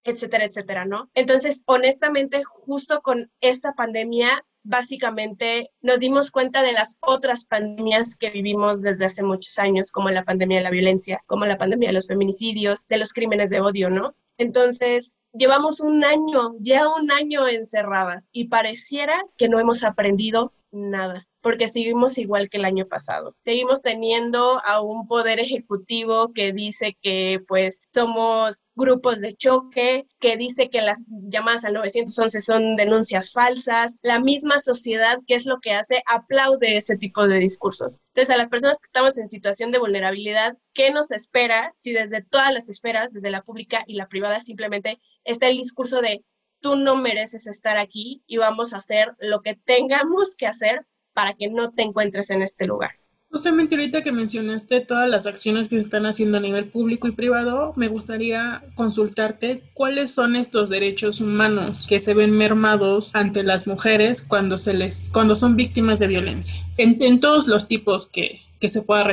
etcétera, 0.03 0.45
etcétera, 0.45 0.85
¿no? 0.85 1.09
Entonces, 1.13 1.63
honestamente, 1.65 2.43
justo 2.43 3.01
con 3.01 3.31
esta 3.41 3.73
pandemia, 3.73 4.45
básicamente 4.63 5.71
nos 5.81 5.99
dimos 5.99 6.31
cuenta 6.31 6.63
de 6.63 6.73
las 6.73 6.97
otras 7.01 7.45
pandemias 7.45 8.17
que 8.17 8.31
vivimos 8.31 8.81
desde 8.81 9.05
hace 9.05 9.23
muchos 9.23 9.57
años, 9.59 9.91
como 9.91 10.09
la 10.09 10.23
pandemia 10.23 10.57
de 10.57 10.63
la 10.63 10.71
violencia, 10.71 11.23
como 11.27 11.45
la 11.45 11.57
pandemia 11.57 11.89
de 11.89 11.93
los 11.93 12.07
feminicidios, 12.07 12.87
de 12.87 12.97
los 12.97 13.13
crímenes 13.13 13.49
de 13.49 13.61
odio, 13.61 13.89
¿no? 13.89 14.15
Entonces, 14.37 15.15
llevamos 15.33 15.81
un 15.81 16.03
año, 16.03 16.55
ya 16.59 16.87
un 16.87 17.11
año 17.11 17.47
encerradas 17.47 18.27
y 18.31 18.47
pareciera 18.47 19.21
que 19.37 19.49
no 19.49 19.59
hemos 19.59 19.83
aprendido 19.83 20.53
nada 20.71 21.27
porque 21.45 21.67
seguimos 21.67 22.17
igual 22.17 22.49
que 22.49 22.57
el 22.57 22.65
año 22.65 22.87
pasado. 22.87 23.35
Seguimos 23.37 23.83
teniendo 23.83 24.59
a 24.65 24.81
un 24.81 25.07
poder 25.07 25.39
ejecutivo 25.39 26.33
que 26.33 26.53
dice 26.53 26.97
que 27.03 27.39
pues 27.47 27.81
somos 27.85 28.63
grupos 28.73 29.21
de 29.21 29.35
choque, 29.35 30.07
que 30.19 30.37
dice 30.37 30.71
que 30.71 30.81
las 30.81 31.03
llamadas 31.07 31.63
al 31.63 31.73
911 31.73 32.41
son 32.41 32.75
denuncias 32.75 33.31
falsas. 33.31 33.99
La 34.01 34.19
misma 34.19 34.57
sociedad, 34.57 35.19
¿qué 35.27 35.35
es 35.35 35.45
lo 35.45 35.59
que 35.59 35.73
hace? 35.73 36.01
Aplaude 36.07 36.77
ese 36.77 36.97
tipo 36.97 37.27
de 37.27 37.37
discursos. 37.37 38.01
Entonces, 38.15 38.33
a 38.33 38.37
las 38.37 38.49
personas 38.49 38.79
que 38.79 38.87
estamos 38.87 39.15
en 39.19 39.29
situación 39.29 39.69
de 39.69 39.77
vulnerabilidad, 39.77 40.57
¿qué 40.73 40.89
nos 40.89 41.11
espera 41.11 41.73
si 41.75 41.93
desde 41.93 42.23
todas 42.23 42.51
las 42.55 42.69
esferas, 42.69 43.13
desde 43.13 43.29
la 43.29 43.43
pública 43.43 43.83
y 43.85 43.97
la 43.97 44.07
privada, 44.07 44.39
simplemente 44.39 44.99
está 45.23 45.47
el 45.47 45.57
discurso 45.57 46.01
de 46.01 46.25
tú 46.59 46.75
no 46.75 46.95
mereces 46.95 47.45
estar 47.45 47.77
aquí 47.77 48.23
y 48.25 48.37
vamos 48.37 48.73
a 48.73 48.77
hacer 48.77 49.13
lo 49.19 49.43
que 49.43 49.53
tengamos 49.53 50.35
que 50.35 50.47
hacer 50.47 50.87
para 51.15 51.33
que 51.33 51.49
no 51.49 51.71
te 51.71 51.81
encuentres 51.81 52.29
en 52.29 52.43
este 52.43 52.67
lugar. 52.67 52.91
Justamente 53.31 53.75
ahorita 53.75 54.01
que 54.01 54.13
mencionaste 54.13 54.79
todas 54.79 55.09
las 55.09 55.25
acciones 55.27 55.67
que 55.67 55.75
se 55.75 55.81
están 55.81 56.05
haciendo 56.05 56.37
a 56.37 56.41
nivel 56.41 56.69
público 56.69 57.07
y 57.07 57.11
privado, 57.11 57.73
me 57.75 57.89
gustaría 57.89 58.63
consultarte 58.75 59.63
cuáles 59.73 60.11
son 60.11 60.37
estos 60.37 60.69
derechos 60.69 61.19
humanos 61.19 61.85
que 61.85 61.99
se 61.99 62.13
ven 62.13 62.31
mermados 62.31 63.09
ante 63.13 63.43
las 63.43 63.67
mujeres 63.67 64.21
cuando 64.21 64.57
se 64.57 64.73
les 64.73 65.09
cuando 65.11 65.35
son 65.35 65.57
víctimas 65.57 65.99
de 65.99 66.07
violencia. 66.07 66.55
En, 66.77 66.95
en 67.01 67.19
todos 67.19 67.47
los 67.47 67.67
tipos 67.67 68.07
que, 68.07 68.39
que 68.59 68.69
se 68.69 68.83
pueda 68.83 69.03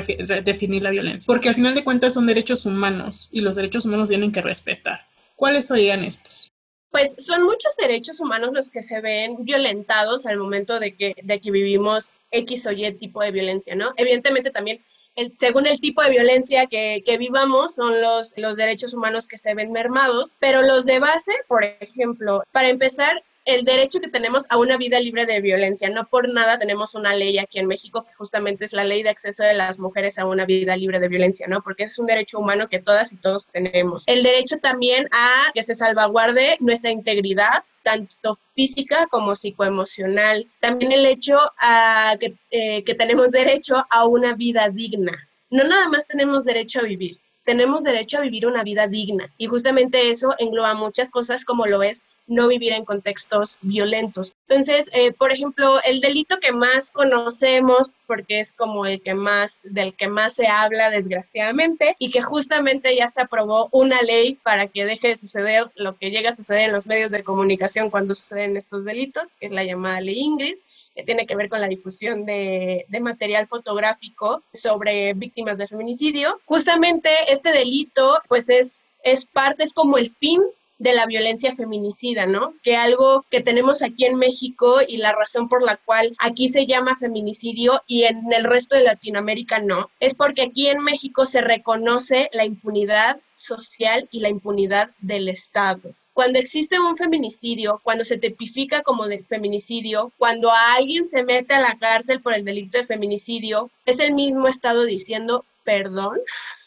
definir 0.44 0.82
la 0.84 0.90
violencia, 0.90 1.26
porque 1.26 1.48
al 1.48 1.56
final 1.56 1.74
de 1.74 1.82
cuentas 1.82 2.14
son 2.14 2.26
derechos 2.26 2.64
humanos 2.64 3.28
y 3.32 3.40
los 3.40 3.56
derechos 3.56 3.86
humanos 3.86 4.08
tienen 4.08 4.30
que 4.30 4.40
respetar. 4.40 5.00
¿Cuáles 5.34 5.66
serían 5.66 6.04
estos? 6.04 6.51
Pues 6.92 7.16
son 7.18 7.42
muchos 7.42 7.74
derechos 7.76 8.20
humanos 8.20 8.50
los 8.52 8.70
que 8.70 8.82
se 8.82 9.00
ven 9.00 9.44
violentados 9.44 10.26
al 10.26 10.36
momento 10.36 10.78
de 10.78 10.94
que, 10.94 11.16
de 11.22 11.40
que 11.40 11.50
vivimos 11.50 12.12
X 12.30 12.66
o 12.66 12.70
Y 12.70 12.92
tipo 12.92 13.22
de 13.22 13.32
violencia, 13.32 13.74
¿no? 13.74 13.94
Evidentemente 13.96 14.50
también, 14.50 14.84
el, 15.16 15.32
según 15.36 15.66
el 15.66 15.80
tipo 15.80 16.02
de 16.02 16.10
violencia 16.10 16.66
que, 16.66 17.02
que, 17.04 17.16
vivamos, 17.16 17.74
son 17.74 18.00
los, 18.00 18.34
los 18.36 18.56
derechos 18.56 18.92
humanos 18.92 19.26
que 19.26 19.38
se 19.38 19.54
ven 19.54 19.72
mermados, 19.72 20.36
pero 20.38 20.60
los 20.60 20.84
de 20.84 20.98
base, 20.98 21.32
por 21.48 21.64
ejemplo, 21.64 22.44
para 22.52 22.68
empezar, 22.68 23.24
el 23.44 23.64
derecho 23.64 24.00
que 24.00 24.08
tenemos 24.08 24.46
a 24.48 24.56
una 24.56 24.76
vida 24.76 25.00
libre 25.00 25.26
de 25.26 25.40
violencia. 25.40 25.88
No 25.90 26.06
por 26.06 26.28
nada 26.32 26.58
tenemos 26.58 26.94
una 26.94 27.14
ley 27.14 27.38
aquí 27.38 27.58
en 27.58 27.66
México 27.66 28.04
que 28.04 28.14
justamente 28.14 28.64
es 28.64 28.72
la 28.72 28.84
ley 28.84 29.02
de 29.02 29.10
acceso 29.10 29.42
de 29.42 29.54
las 29.54 29.78
mujeres 29.78 30.18
a 30.18 30.26
una 30.26 30.44
vida 30.44 30.76
libre 30.76 31.00
de 31.00 31.08
violencia, 31.08 31.46
¿no? 31.48 31.62
Porque 31.62 31.84
es 31.84 31.98
un 31.98 32.06
derecho 32.06 32.38
humano 32.38 32.68
que 32.68 32.78
todas 32.78 33.12
y 33.12 33.16
todos 33.16 33.46
tenemos. 33.46 34.04
El 34.06 34.22
derecho 34.22 34.58
también 34.58 35.08
a 35.12 35.50
que 35.54 35.62
se 35.62 35.74
salvaguarde 35.74 36.56
nuestra 36.60 36.90
integridad 36.90 37.64
tanto 37.82 38.38
física 38.54 39.06
como 39.06 39.34
psicoemocional. 39.34 40.48
También 40.60 40.92
el 40.92 41.04
hecho 41.04 41.36
a 41.58 42.16
que, 42.20 42.34
eh, 42.50 42.84
que 42.84 42.94
tenemos 42.94 43.30
derecho 43.30 43.74
a 43.90 44.06
una 44.06 44.34
vida 44.34 44.68
digna. 44.70 45.28
No 45.50 45.64
nada 45.64 45.88
más 45.88 46.06
tenemos 46.06 46.44
derecho 46.44 46.80
a 46.80 46.84
vivir, 46.84 47.18
tenemos 47.44 47.82
derecho 47.82 48.18
a 48.18 48.22
vivir 48.22 48.46
una 48.46 48.62
vida 48.62 48.88
digna. 48.88 49.32
Y 49.38 49.46
justamente 49.46 50.10
eso 50.10 50.34
engloba 50.38 50.74
muchas 50.74 51.10
cosas 51.10 51.44
como 51.44 51.66
lo 51.66 51.82
es 51.82 52.02
no 52.26 52.48
vivir 52.48 52.72
en 52.72 52.84
contextos 52.84 53.58
violentos. 53.62 54.36
Entonces, 54.48 54.88
eh, 54.92 55.12
por 55.12 55.32
ejemplo, 55.32 55.80
el 55.84 56.00
delito 56.00 56.38
que 56.38 56.52
más 56.52 56.90
conocemos, 56.90 57.90
porque 58.06 58.40
es 58.40 58.52
como 58.52 58.86
el 58.86 59.02
que 59.02 59.14
más, 59.14 59.60
del 59.64 59.94
que 59.94 60.08
más 60.08 60.34
se 60.34 60.46
habla 60.46 60.90
desgraciadamente, 60.90 61.96
y 61.98 62.10
que 62.10 62.22
justamente 62.22 62.94
ya 62.96 63.08
se 63.08 63.20
aprobó 63.20 63.68
una 63.72 64.00
ley 64.02 64.38
para 64.42 64.68
que 64.68 64.84
deje 64.84 65.08
de 65.08 65.16
suceder 65.16 65.70
lo 65.74 65.96
que 65.96 66.10
llega 66.10 66.30
a 66.30 66.36
suceder 66.36 66.66
en 66.66 66.72
los 66.72 66.86
medios 66.86 67.10
de 67.10 67.24
comunicación 67.24 67.90
cuando 67.90 68.14
suceden 68.14 68.56
estos 68.56 68.84
delitos, 68.84 69.32
que 69.32 69.46
es 69.46 69.52
la 69.52 69.64
llamada 69.64 70.00
ley 70.00 70.18
Ingrid 70.18 70.56
que 70.94 71.02
tiene 71.02 71.26
que 71.26 71.36
ver 71.36 71.48
con 71.48 71.60
la 71.60 71.68
difusión 71.68 72.24
de, 72.24 72.84
de, 72.88 73.00
material 73.00 73.46
fotográfico 73.46 74.42
sobre 74.52 75.14
víctimas 75.14 75.58
de 75.58 75.68
feminicidio. 75.68 76.40
Justamente 76.44 77.10
este 77.28 77.52
delito, 77.52 78.18
pues 78.28 78.48
es, 78.48 78.86
es 79.02 79.26
parte, 79.26 79.64
es 79.64 79.72
como 79.72 79.98
el 79.98 80.10
fin 80.10 80.42
de 80.82 80.94
la 80.94 81.06
violencia 81.06 81.54
feminicida, 81.54 82.26
¿no? 82.26 82.54
Que 82.64 82.76
algo 82.76 83.24
que 83.30 83.40
tenemos 83.40 83.82
aquí 83.82 84.04
en 84.04 84.16
México 84.16 84.80
y 84.86 84.96
la 84.96 85.12
razón 85.12 85.48
por 85.48 85.62
la 85.62 85.76
cual 85.76 86.12
aquí 86.18 86.48
se 86.48 86.66
llama 86.66 86.96
feminicidio 86.96 87.82
y 87.86 88.02
en 88.02 88.32
el 88.32 88.42
resto 88.42 88.74
de 88.74 88.82
Latinoamérica 88.82 89.60
no, 89.60 89.90
es 90.00 90.14
porque 90.14 90.42
aquí 90.42 90.66
en 90.66 90.82
México 90.82 91.24
se 91.24 91.40
reconoce 91.40 92.28
la 92.32 92.44
impunidad 92.44 93.20
social 93.32 94.08
y 94.10 94.20
la 94.20 94.28
impunidad 94.28 94.90
del 94.98 95.28
Estado. 95.28 95.94
Cuando 96.12 96.38
existe 96.38 96.78
un 96.78 96.96
feminicidio, 96.96 97.80
cuando 97.82 98.04
se 98.04 98.18
tipifica 98.18 98.82
como 98.82 99.08
de 99.08 99.22
feminicidio, 99.22 100.12
cuando 100.18 100.50
a 100.50 100.74
alguien 100.74 101.08
se 101.08 101.24
mete 101.24 101.54
a 101.54 101.60
la 101.60 101.78
cárcel 101.78 102.20
por 102.20 102.34
el 102.34 102.44
delito 102.44 102.78
de 102.78 102.86
feminicidio, 102.86 103.70
es 103.86 103.98
el 103.98 104.14
mismo 104.14 104.48
Estado 104.48 104.84
diciendo, 104.84 105.44
perdón, 105.64 106.18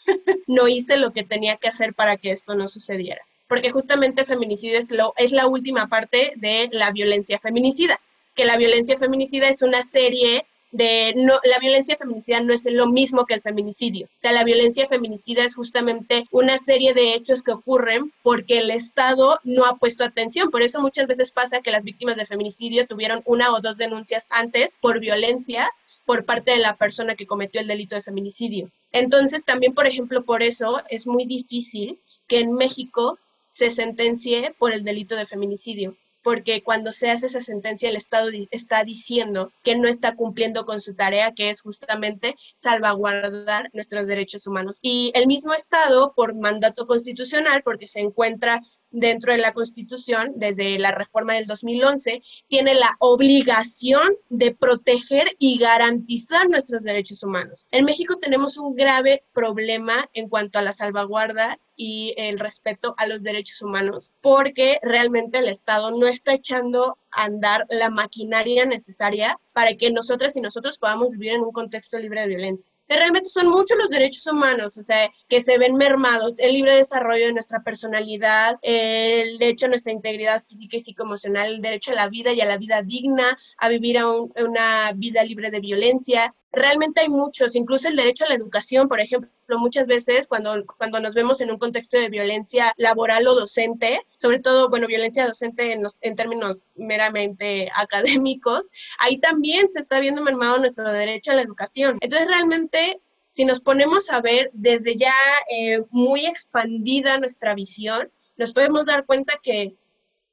no 0.47 0.67
hice 0.67 0.97
lo 0.97 1.13
que 1.13 1.23
tenía 1.23 1.57
que 1.57 1.67
hacer 1.67 1.93
para 1.93 2.17
que 2.17 2.31
esto 2.31 2.55
no 2.55 2.67
sucediera 2.67 3.21
porque 3.47 3.71
justamente 3.71 4.25
feminicidio 4.25 4.79
es, 4.79 4.91
lo, 4.91 5.13
es 5.17 5.31
la 5.31 5.47
última 5.47 5.87
parte 5.87 6.33
de 6.35 6.69
la 6.71 6.91
violencia 6.91 7.39
feminicida, 7.39 7.99
que 8.35 8.45
la 8.45 8.57
violencia 8.57 8.97
feminicida 8.97 9.47
es 9.49 9.61
una 9.61 9.83
serie 9.83 10.45
de 10.75 11.13
no 11.15 11.39
la 11.43 11.59
violencia 11.59 11.95
feminicida 11.95 12.41
no 12.41 12.53
es 12.53 12.65
lo 12.65 12.87
mismo 12.87 13.25
que 13.25 13.33
el 13.33 13.41
feminicidio. 13.41 14.07
O 14.07 14.19
sea, 14.21 14.33
la 14.33 14.43
violencia 14.43 14.87
feminicida 14.87 15.45
es 15.45 15.55
justamente 15.55 16.25
una 16.31 16.57
serie 16.57 16.93
de 16.93 17.13
hechos 17.13 17.43
que 17.43 17.53
ocurren 17.53 18.11
porque 18.23 18.57
el 18.57 18.69
Estado 18.71 19.39
no 19.43 19.65
ha 19.65 19.77
puesto 19.77 20.03
atención. 20.03 20.51
Por 20.51 20.61
eso 20.61 20.81
muchas 20.81 21.07
veces 21.07 21.31
pasa 21.31 21.61
que 21.61 21.71
las 21.71 21.83
víctimas 21.83 22.17
de 22.17 22.25
feminicidio 22.25 22.87
tuvieron 22.87 23.21
una 23.25 23.53
o 23.53 23.61
dos 23.61 23.77
denuncias 23.77 24.27
antes 24.31 24.77
por 24.81 24.99
violencia 24.99 25.71
por 26.05 26.25
parte 26.25 26.51
de 26.51 26.57
la 26.57 26.75
persona 26.75 27.15
que 27.15 27.25
cometió 27.25 27.61
el 27.61 27.67
delito 27.67 27.95
de 27.95 28.01
feminicidio. 28.01 28.69
Entonces, 28.91 29.43
también, 29.43 29.73
por 29.73 29.87
ejemplo, 29.87 30.23
por 30.23 30.43
eso 30.43 30.81
es 30.89 31.07
muy 31.07 31.25
difícil 31.25 31.99
que 32.27 32.39
en 32.41 32.53
México 32.53 33.17
se 33.47 33.71
sentencie 33.71 34.53
por 34.59 34.73
el 34.73 34.83
delito 34.83 35.15
de 35.15 35.25
feminicidio, 35.25 35.95
porque 36.25 36.63
cuando 36.63 36.91
se 36.91 37.11
hace 37.11 37.27
esa 37.27 37.39
sentencia 37.39 37.87
el 37.87 37.95
Estado 37.95 38.29
está 38.49 38.83
diciendo 38.83 39.51
que 39.61 39.75
no 39.75 39.87
está 39.87 40.15
cumpliendo 40.15 40.65
con 40.65 40.81
su 40.81 40.95
tarea, 40.95 41.33
que 41.35 41.51
es 41.51 41.61
justamente 41.61 42.35
salvaguardar 42.55 43.69
nuestros 43.73 44.07
derechos 44.07 44.47
humanos. 44.47 44.79
Y 44.81 45.11
el 45.13 45.27
mismo 45.27 45.53
Estado, 45.53 46.13
por 46.15 46.33
mandato 46.33 46.87
constitucional, 46.87 47.61
porque 47.63 47.87
se 47.87 47.99
encuentra 47.99 48.63
dentro 48.91 49.33
de 49.33 49.39
la 49.39 49.53
Constitución, 49.53 50.33
desde 50.35 50.77
la 50.79 50.91
reforma 50.91 51.33
del 51.33 51.47
2011, 51.47 52.21
tiene 52.47 52.73
la 52.73 52.95
obligación 52.99 54.15
de 54.29 54.53
proteger 54.53 55.27
y 55.39 55.57
garantizar 55.57 56.49
nuestros 56.49 56.83
derechos 56.83 57.23
humanos. 57.23 57.67
En 57.71 57.85
México 57.85 58.17
tenemos 58.17 58.57
un 58.57 58.75
grave 58.75 59.23
problema 59.33 60.09
en 60.13 60.29
cuanto 60.29 60.59
a 60.59 60.61
la 60.61 60.73
salvaguarda 60.73 61.59
y 61.75 62.13
el 62.17 62.39
respeto 62.39 62.95
a 62.97 63.07
los 63.07 63.21
derechos 63.21 63.61
humanos, 63.61 64.13
porque 64.21 64.79
realmente 64.81 65.39
el 65.39 65.49
Estado 65.49 65.91
no 65.91 66.07
está 66.07 66.33
echando 66.33 66.97
a 67.11 67.25
andar 67.25 67.65
la 67.69 67.89
maquinaria 67.89 68.65
necesaria 68.65 69.39
para 69.51 69.75
que 69.75 69.91
nosotras 69.91 70.35
y 70.37 70.41
nosotros 70.41 70.77
podamos 70.77 71.09
vivir 71.09 71.33
en 71.33 71.41
un 71.41 71.51
contexto 71.51 71.99
libre 71.99 72.21
de 72.21 72.27
violencia 72.27 72.71
realmente 72.87 73.29
son 73.29 73.49
muchos 73.49 73.77
los 73.77 73.89
derechos 73.89 74.25
humanos, 74.27 74.77
o 74.77 74.83
sea, 74.83 75.09
que 75.27 75.41
se 75.41 75.57
ven 75.57 75.75
mermados, 75.75 76.39
el 76.39 76.53
libre 76.53 76.75
desarrollo 76.75 77.27
de 77.27 77.33
nuestra 77.33 77.63
personalidad, 77.63 78.57
el 78.61 79.37
derecho 79.37 79.65
a 79.65 79.69
nuestra 79.69 79.91
integridad 79.91 80.43
física 80.47 80.77
y 80.77 80.79
psicoemocional, 80.79 81.55
el 81.55 81.61
derecho 81.61 81.91
a 81.91 81.95
la 81.95 82.09
vida 82.09 82.33
y 82.33 82.41
a 82.41 82.45
la 82.45 82.57
vida 82.57 82.81
digna, 82.81 83.37
a 83.57 83.69
vivir 83.69 83.97
a 83.97 84.07
una 84.09 84.91
vida 84.95 85.23
libre 85.23 85.51
de 85.51 85.59
violencia, 85.59 86.35
realmente 86.51 87.01
hay 87.01 87.09
muchos, 87.09 87.55
incluso 87.55 87.87
el 87.87 87.95
derecho 87.95 88.25
a 88.25 88.29
la 88.29 88.35
educación, 88.35 88.87
por 88.87 88.99
ejemplo, 88.99 89.29
muchas 89.57 89.87
veces 89.87 90.27
cuando, 90.27 90.65
cuando 90.77 90.99
nos 90.99 91.13
vemos 91.13 91.41
en 91.41 91.51
un 91.51 91.57
contexto 91.57 91.99
de 91.99 92.09
violencia 92.09 92.73
laboral 92.77 93.27
o 93.27 93.35
docente, 93.35 93.99
sobre 94.17 94.39
todo, 94.39 94.69
bueno, 94.69 94.87
violencia 94.87 95.27
docente 95.27 95.73
en, 95.73 95.85
en 96.01 96.15
términos 96.15 96.69
meramente 96.75 97.69
académicos, 97.75 98.69
ahí 98.99 99.17
también 99.17 99.69
se 99.69 99.79
está 99.79 99.99
viendo 99.99 100.21
mermado 100.21 100.57
nuestro 100.57 100.91
derecho 100.91 101.31
a 101.31 101.35
la 101.35 101.41
educación. 101.41 101.97
Entonces, 102.01 102.27
realmente 102.27 103.01
si 103.35 103.43
nos 103.43 103.59
ponemos 103.59 104.09
a 104.11 104.21
ver 104.21 104.49
desde 104.53 104.95
ya 104.95 105.13
eh, 105.51 105.81
muy 105.89 106.25
expandida 106.25 107.19
nuestra 107.19 107.53
visión, 107.53 108.09
nos 108.37 108.53
podemos 108.53 108.85
dar 108.85 109.05
cuenta 109.05 109.33
que 109.43 109.75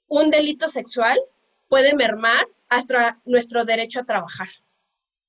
un 0.07 0.31
delito 0.31 0.69
sexual 0.69 1.19
puede 1.69 1.97
mermar 1.97 2.47
hasta 2.69 3.21
nuestro 3.25 3.65
derecho 3.65 4.01
a 4.01 4.05
trabajar. 4.05 4.51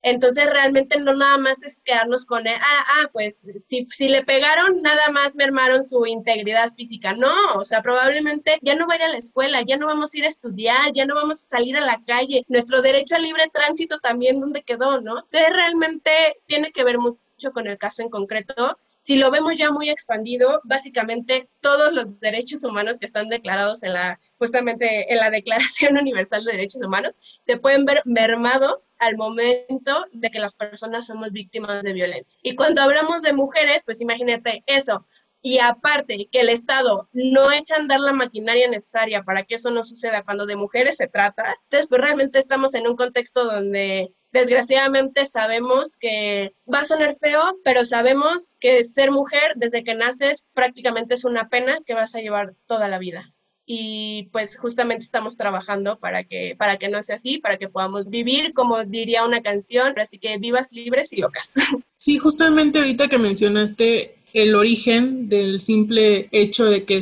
Entonces 0.06 0.44
realmente 0.50 1.00
no 1.00 1.14
nada 1.14 1.38
más 1.38 1.62
es 1.62 1.80
quedarnos 1.82 2.26
con, 2.26 2.46
ah, 2.46 2.58
ah, 2.60 3.08
pues 3.10 3.46
si, 3.62 3.86
si 3.86 4.08
le 4.08 4.22
pegaron, 4.22 4.82
nada 4.82 5.08
más 5.10 5.34
mermaron 5.34 5.82
su 5.82 6.04
integridad 6.04 6.74
física. 6.76 7.14
No, 7.14 7.32
o 7.56 7.64
sea, 7.64 7.80
probablemente 7.80 8.58
ya 8.60 8.74
no 8.74 8.86
va 8.86 8.94
a 8.94 8.96
ir 8.98 9.02
a 9.04 9.08
la 9.08 9.16
escuela, 9.16 9.62
ya 9.62 9.78
no 9.78 9.86
vamos 9.86 10.12
a 10.12 10.18
ir 10.18 10.24
a 10.26 10.28
estudiar, 10.28 10.92
ya 10.92 11.06
no 11.06 11.14
vamos 11.14 11.42
a 11.42 11.46
salir 11.46 11.74
a 11.78 11.80
la 11.80 12.02
calle. 12.06 12.44
Nuestro 12.48 12.82
derecho 12.82 13.16
al 13.16 13.22
libre 13.22 13.48
tránsito 13.50 13.98
también, 13.98 14.40
¿dónde 14.40 14.62
quedó, 14.62 15.00
no? 15.00 15.20
Entonces 15.20 15.50
realmente 15.50 16.10
tiene 16.44 16.70
que 16.70 16.84
ver 16.84 16.98
mucho 16.98 17.16
con 17.54 17.66
el 17.66 17.78
caso 17.78 18.02
en 18.02 18.10
concreto 18.10 18.76
si 19.04 19.16
lo 19.16 19.30
vemos 19.30 19.58
ya 19.58 19.70
muy 19.70 19.90
expandido, 19.90 20.62
básicamente 20.64 21.50
todos 21.60 21.92
los 21.92 22.20
derechos 22.20 22.64
humanos 22.64 22.98
que 22.98 23.04
están 23.04 23.28
declarados 23.28 23.82
en 23.82 23.92
la, 23.92 24.18
justamente 24.38 25.12
en 25.12 25.18
la 25.18 25.28
Declaración 25.28 25.98
Universal 26.00 26.42
de 26.42 26.52
Derechos 26.52 26.82
Humanos, 26.82 27.18
se 27.42 27.58
pueden 27.58 27.84
ver 27.84 28.00
mermados 28.06 28.92
al 28.98 29.18
momento 29.18 30.06
de 30.12 30.30
que 30.30 30.38
las 30.38 30.56
personas 30.56 31.06
somos 31.06 31.32
víctimas 31.32 31.82
de 31.82 31.92
violencia. 31.92 32.38
Y 32.42 32.54
cuando 32.54 32.80
hablamos 32.80 33.20
de 33.20 33.34
mujeres, 33.34 33.82
pues 33.84 34.00
imagínate 34.00 34.64
eso, 34.66 35.06
y 35.44 35.58
aparte 35.58 36.26
que 36.32 36.40
el 36.40 36.48
Estado 36.48 37.10
no 37.12 37.52
echa 37.52 37.74
a 37.74 37.78
andar 37.78 38.00
la 38.00 38.14
maquinaria 38.14 38.66
necesaria 38.66 39.24
para 39.24 39.42
que 39.42 39.56
eso 39.56 39.70
no 39.70 39.84
suceda 39.84 40.24
cuando 40.24 40.46
de 40.46 40.56
mujeres 40.56 40.96
se 40.96 41.06
trata, 41.06 41.54
entonces 41.64 41.86
pues 41.86 42.00
realmente 42.00 42.38
estamos 42.38 42.72
en 42.72 42.86
un 42.86 42.96
contexto 42.96 43.44
donde 43.44 44.14
desgraciadamente 44.32 45.26
sabemos 45.26 45.98
que 45.98 46.54
va 46.72 46.80
a 46.80 46.84
sonar 46.84 47.16
feo, 47.18 47.58
pero 47.62 47.84
sabemos 47.84 48.56
que 48.58 48.84
ser 48.84 49.10
mujer 49.10 49.52
desde 49.56 49.84
que 49.84 49.94
naces 49.94 50.42
prácticamente 50.54 51.12
es 51.12 51.26
una 51.26 51.50
pena 51.50 51.78
que 51.84 51.92
vas 51.92 52.14
a 52.14 52.20
llevar 52.20 52.54
toda 52.64 52.88
la 52.88 52.98
vida. 52.98 53.33
Y 53.66 54.28
pues 54.32 54.58
justamente 54.58 55.04
estamos 55.04 55.36
trabajando 55.36 55.98
para 55.98 56.24
que, 56.24 56.54
para 56.58 56.76
que 56.76 56.88
no 56.88 57.02
sea 57.02 57.16
así, 57.16 57.38
para 57.38 57.56
que 57.56 57.68
podamos 57.68 58.08
vivir 58.10 58.52
como 58.52 58.84
diría 58.84 59.24
una 59.24 59.42
canción, 59.42 59.98
así 59.98 60.18
que 60.18 60.36
vivas 60.38 60.72
libres 60.72 61.12
y 61.12 61.16
locas. 61.16 61.54
Sí, 61.96 62.18
justamente 62.18 62.80
ahorita 62.80 63.08
que 63.08 63.18
mencionaste 63.18 64.16
el 64.34 64.54
origen 64.54 65.28
del 65.30 65.60
simple 65.60 66.28
hecho 66.32 66.66
de 66.66 66.84
que 66.84 67.00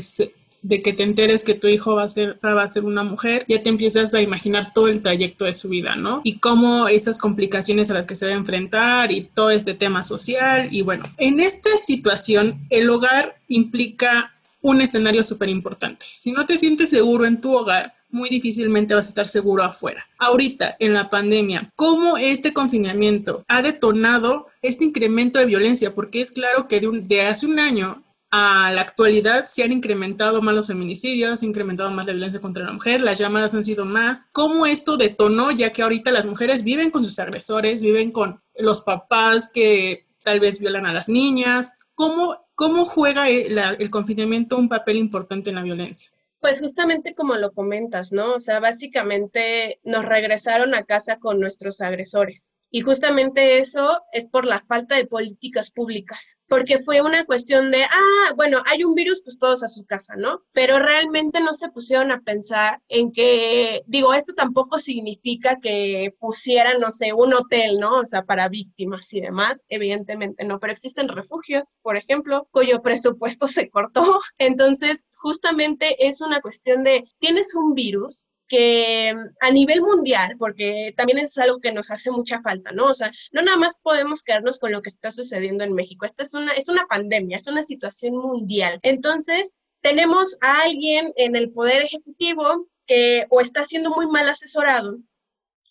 de 0.62 0.81
que 0.81 0.92
te 0.92 1.02
enteres 1.02 1.42
que 1.42 1.54
tu 1.54 1.66
hijo 1.66 1.97
va 1.97 2.04
a 2.04 2.09
ser 2.09 2.38
va 2.45 2.62
a 2.62 2.69
ser 2.69 2.85
una 2.85 3.02
mujer, 3.02 3.45
ya 3.49 3.62
te 3.62 3.69
empiezas 3.69 4.14
a 4.14 4.23
imaginar 4.23 4.73
todo 4.73 4.87
el 4.87 5.02
trayecto 5.02 5.45
de 5.45 5.52
su 5.52 5.69
vida, 5.69 5.97
¿no? 5.97 6.21
Y 6.23 6.38
cómo 6.38 6.87
estas 6.87 7.19
complicaciones 7.19 7.90
a 7.90 7.95
las 7.95 8.07
que 8.07 8.14
se 8.14 8.26
va 8.26 8.33
a 8.33 8.37
enfrentar 8.37 9.11
y 9.11 9.23
todo 9.23 9.50
este 9.50 9.75
tema 9.75 10.04
social 10.04 10.69
y 10.71 10.83
bueno, 10.83 11.02
en 11.19 11.40
esta 11.40 11.71
situación 11.78 12.61
el 12.71 12.88
hogar 12.90 13.40
implica 13.49 14.32
un 14.62 14.81
escenario 14.81 15.23
súper 15.23 15.50
importante. 15.50 16.07
Si 16.09 16.33
no 16.33 16.47
te 16.47 16.57
sientes 16.57 16.88
seguro 16.90 17.26
en 17.26 17.40
tu 17.40 17.54
hogar, 17.54 17.92
muy 18.09 18.28
difícilmente 18.28 18.95
vas 18.95 19.07
a 19.07 19.09
estar 19.09 19.26
seguro 19.26 19.64
afuera. 19.64 20.07
Ahorita, 20.19 20.76
en 20.78 20.95
la 20.95 21.11
pandemia, 21.11 21.71
¿cómo 21.75 22.16
este 22.16 22.52
confinamiento 22.52 23.45
ha 23.49 23.62
detonado 23.62 24.47
este 24.61 24.85
incremento 24.85 25.38
de 25.38 25.47
violencia? 25.47 25.92
Porque 25.95 26.21
es 26.21 26.31
claro 26.31 26.69
que 26.69 26.81
de, 26.81 27.23
hace 27.23 27.47
un 27.47 27.59
año 27.59 28.04
a 28.31 28.71
la 28.71 28.83
actualidad 28.83 29.47
se 29.47 29.62
han 29.62 29.73
incrementado 29.73 30.40
más 30.40 30.54
los 30.54 30.66
feminicidios, 30.69 31.40
se 31.40 31.47
ha 31.47 31.49
incrementado 31.49 31.90
más 31.90 32.07
la 32.07 32.12
violencia 32.12 32.40
contra 32.40 32.64
la 32.64 32.73
mujer, 32.73 33.00
las 33.00 33.19
llamadas 33.19 33.54
han 33.54 33.64
sido 33.64 33.85
más. 33.85 34.28
¿Cómo 34.33 34.66
esto 34.66 34.97
detonó 34.97 35.50
ya 35.50 35.73
que 35.73 35.83
ahorita 35.83 36.11
las 36.11 36.26
mujeres 36.26 36.64
viven 36.64 36.90
con 36.90 37.02
sus 37.02 37.19
agresores, 37.19 37.83
viven 37.83 38.12
con 38.12 38.40
los 38.57 38.83
papás 38.83 39.50
que 39.52 40.07
tal 40.23 40.38
vez 40.38 40.61
violan 40.61 40.87
a 40.87 40.95
las 40.95 41.09
niñas? 41.09 41.76
¿Cómo 41.95 42.41
¿Cómo 42.54 42.85
juega 42.85 43.28
el, 43.28 43.90
confinamiento 43.90 44.56
un 44.56 44.68
papel 44.68 44.97
importante 44.97 45.50
en 45.50 45.56
la 45.56 45.62
violencia? 45.62 46.11
Pues 46.40 46.61
justamente 46.61 47.14
como 47.14 47.35
lo 47.37 47.52
comentas, 47.52 48.12
¿no? 48.12 48.35
O 48.35 48.40
sea, 48.40 48.61
básicamente 48.61 49.80
nos 49.85 50.04
regresaron 50.04 50.75
a 50.75 50.85
casa 50.85 51.18
con 51.18 51.40
nuestros 51.40 51.80
agresores. 51.80 52.52
Y 52.75 52.81
justamente 52.81 53.59
eso 53.59 54.02
es 54.12 54.26
por 54.26 54.47
la 54.47 54.59
falta 54.61 54.97
de 54.97 55.07
políticas 55.07 55.71
públicas, 55.71 56.38
porque 56.49 56.79
fue 56.79 57.02
una 57.02 57.26
cuestión 57.26 57.71
de, 57.71 57.85
ah, 57.85 58.33
bueno, 58.35 58.62
hay 58.64 58.83
un 58.83 58.95
virus, 58.95 59.21
pues 59.23 59.38
todos 59.38 59.62
a 59.62 59.69
su 59.69 59.85
casa, 59.85 60.14
¿no? 60.17 60.41
Pero 60.52 60.79
realmente 60.79 61.43
no 61.43 61.52
se 61.52 61.69
pusieron 61.69 62.11
a 62.11 62.23
pensar 62.23 62.81
en 62.88 63.12
que, 63.12 63.83
digo, 63.87 64.14
esto 64.14 64.33
tampoco 64.33 64.79
significa 64.79 65.59
que 65.61 66.14
pusieran, 66.19 66.81
no 66.81 66.93
sé, 66.93 67.12
un 67.12 67.35
hotel, 67.35 67.79
¿no? 67.79 67.99
O 67.99 68.07
sea, 68.07 68.25
para 68.25 68.49
víctimas 68.49 69.12
y 69.12 69.21
demás, 69.21 69.67
evidentemente 69.69 70.43
no, 70.45 70.59
pero 70.59 70.73
existen 70.73 71.09
refugios, 71.09 71.76
por 71.83 71.99
ejemplo, 71.99 72.49
cuyo 72.52 72.81
presupuesto 72.81 73.49
se 73.49 73.69
cortó. 73.69 74.02
Entonces, 74.38 75.05
justamente 75.12 76.07
es 76.09 76.23
una 76.23 76.41
cuestión 76.41 76.85
de, 76.85 77.05
tienes 77.19 77.55
un 77.55 77.75
virus, 77.75 78.26
que 78.52 79.16
a 79.40 79.50
nivel 79.50 79.80
mundial, 79.80 80.37
porque 80.38 80.92
también 80.94 81.18
es 81.18 81.38
algo 81.38 81.59
que 81.59 81.73
nos 81.73 81.90
hace 81.90 82.11
mucha 82.11 82.42
falta, 82.42 82.71
¿no? 82.71 82.88
O 82.88 82.92
sea, 82.92 83.11
no 83.32 83.40
nada 83.40 83.56
más 83.56 83.78
podemos 83.82 84.23
quedarnos 84.23 84.59
con 84.59 84.73
lo 84.73 84.82
que 84.82 84.90
está 84.90 85.11
sucediendo 85.11 85.64
en 85.64 85.73
México. 85.73 86.04
Esta 86.04 86.23
es 86.23 86.35
una, 86.35 86.52
es 86.52 86.68
una 86.68 86.87
pandemia, 86.87 87.38
es 87.38 87.47
una 87.47 87.62
situación 87.62 88.14
mundial. 88.14 88.78
Entonces, 88.82 89.54
tenemos 89.80 90.37
a 90.42 90.64
alguien 90.64 91.14
en 91.16 91.35
el 91.35 91.50
poder 91.50 91.85
ejecutivo 91.85 92.68
que 92.87 93.25
o 93.30 93.40
está 93.40 93.64
siendo 93.64 93.88
muy 93.88 94.06
mal 94.06 94.28
asesorado, 94.28 94.99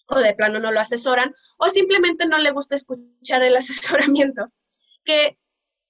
o 0.07 0.17
de 0.17 0.33
plano 0.33 0.59
no 0.59 0.71
lo 0.71 0.79
asesoran, 0.79 1.35
o 1.59 1.69
simplemente 1.69 2.25
no 2.25 2.39
le 2.39 2.49
gusta 2.49 2.73
escuchar 2.73 3.43
el 3.43 3.55
asesoramiento, 3.57 4.47
que 5.05 5.37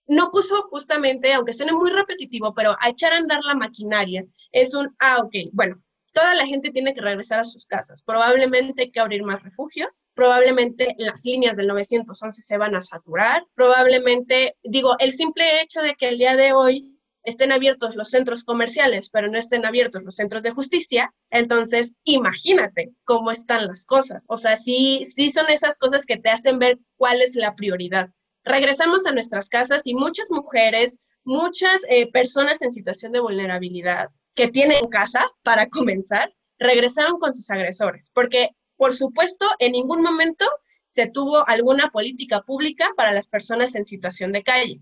no 0.08 0.30
puso 0.30 0.62
justamente, 0.64 1.32
aunque 1.32 1.54
suene 1.54 1.72
muy 1.72 1.90
repetitivo, 1.90 2.54
pero 2.54 2.76
a 2.82 2.90
echar 2.90 3.14
a 3.14 3.18
andar 3.18 3.46
la 3.46 3.56
maquinaria. 3.56 4.26
Es 4.52 4.74
un, 4.74 4.94
ah, 5.00 5.20
ok, 5.20 5.34
bueno, 5.54 5.82
toda 6.14 6.36
la 6.36 6.46
gente 6.46 6.72
tiene 6.72 6.94
que 6.94 7.02
regresar 7.02 7.40
a 7.40 7.46
sus 7.46 7.66
casas. 7.66 8.02
Probablemente 8.04 8.84
hay 8.84 8.92
que 8.92 9.00
abrir 9.00 9.24
más 9.24 9.42
refugios, 9.44 10.06
probablemente 10.14 10.96
las 10.98 11.26
líneas 11.26 11.58
del 11.58 11.68
911 11.68 12.42
se 12.42 12.58
van 12.58 12.76
a 12.76 12.84
saturar, 12.84 13.46
probablemente, 13.54 14.56
digo, 14.64 14.96
el 15.00 15.14
simple 15.14 15.62
hecho 15.62 15.82
de 15.82 15.96
que 15.96 16.10
el 16.10 16.18
día 16.18 16.36
de 16.36 16.54
hoy 16.54 16.98
estén 17.24 17.52
abiertos 17.52 17.96
los 17.96 18.10
centros 18.10 18.44
comerciales, 18.44 19.10
pero 19.10 19.30
no 19.30 19.38
estén 19.38 19.66
abiertos 19.66 20.04
los 20.04 20.16
centros 20.16 20.44
de 20.44 20.52
justicia, 20.52 21.14
entonces 21.30 21.94
imagínate 22.04 22.92
cómo 23.04 23.32
están 23.32 23.68
las 23.68 23.86
cosas. 23.86 24.26
O 24.28 24.38
sea, 24.38 24.58
sí, 24.58 25.06
sí 25.06 25.32
son 25.32 25.50
esas 25.50 25.78
cosas 25.78 26.06
que 26.06 26.18
te 26.18 26.30
hacen 26.30 26.60
ver 26.60 26.80
cuál 26.98 27.22
es 27.22 27.36
la 27.36 27.56
prioridad. 27.56 28.10
Regresamos 28.44 29.06
a 29.06 29.12
nuestras 29.12 29.50
casas 29.50 29.86
y 29.86 29.94
muchas 29.94 30.28
mujeres, 30.32 31.11
muchas 31.24 31.82
eh, 31.90 32.12
personas 32.12 32.62
en 32.62 32.72
situación 32.72 33.12
de 33.12 33.20
vulnerabilidad 33.20 34.10
que 34.36 34.48
tienen 34.48 34.88
casa, 34.88 35.30
para 35.44 35.68
comenzar, 35.68 36.34
regresaron 36.58 37.20
con 37.20 37.34
sus 37.34 37.50
agresores, 37.50 38.12
porque, 38.14 38.50
por 38.78 38.94
supuesto, 38.94 39.48
en 39.60 39.74
ningún 39.74 40.02
momento 40.02 40.46
se 40.86 41.10
tuvo 41.10 41.48
alguna 41.48 41.90
política 41.90 42.42
pública 42.42 42.92
para 42.96 43.12
las 43.12 43.28
personas 43.28 43.76
en 43.76 43.86
situación 43.86 44.32
de 44.32 44.44
calle. 44.44 44.82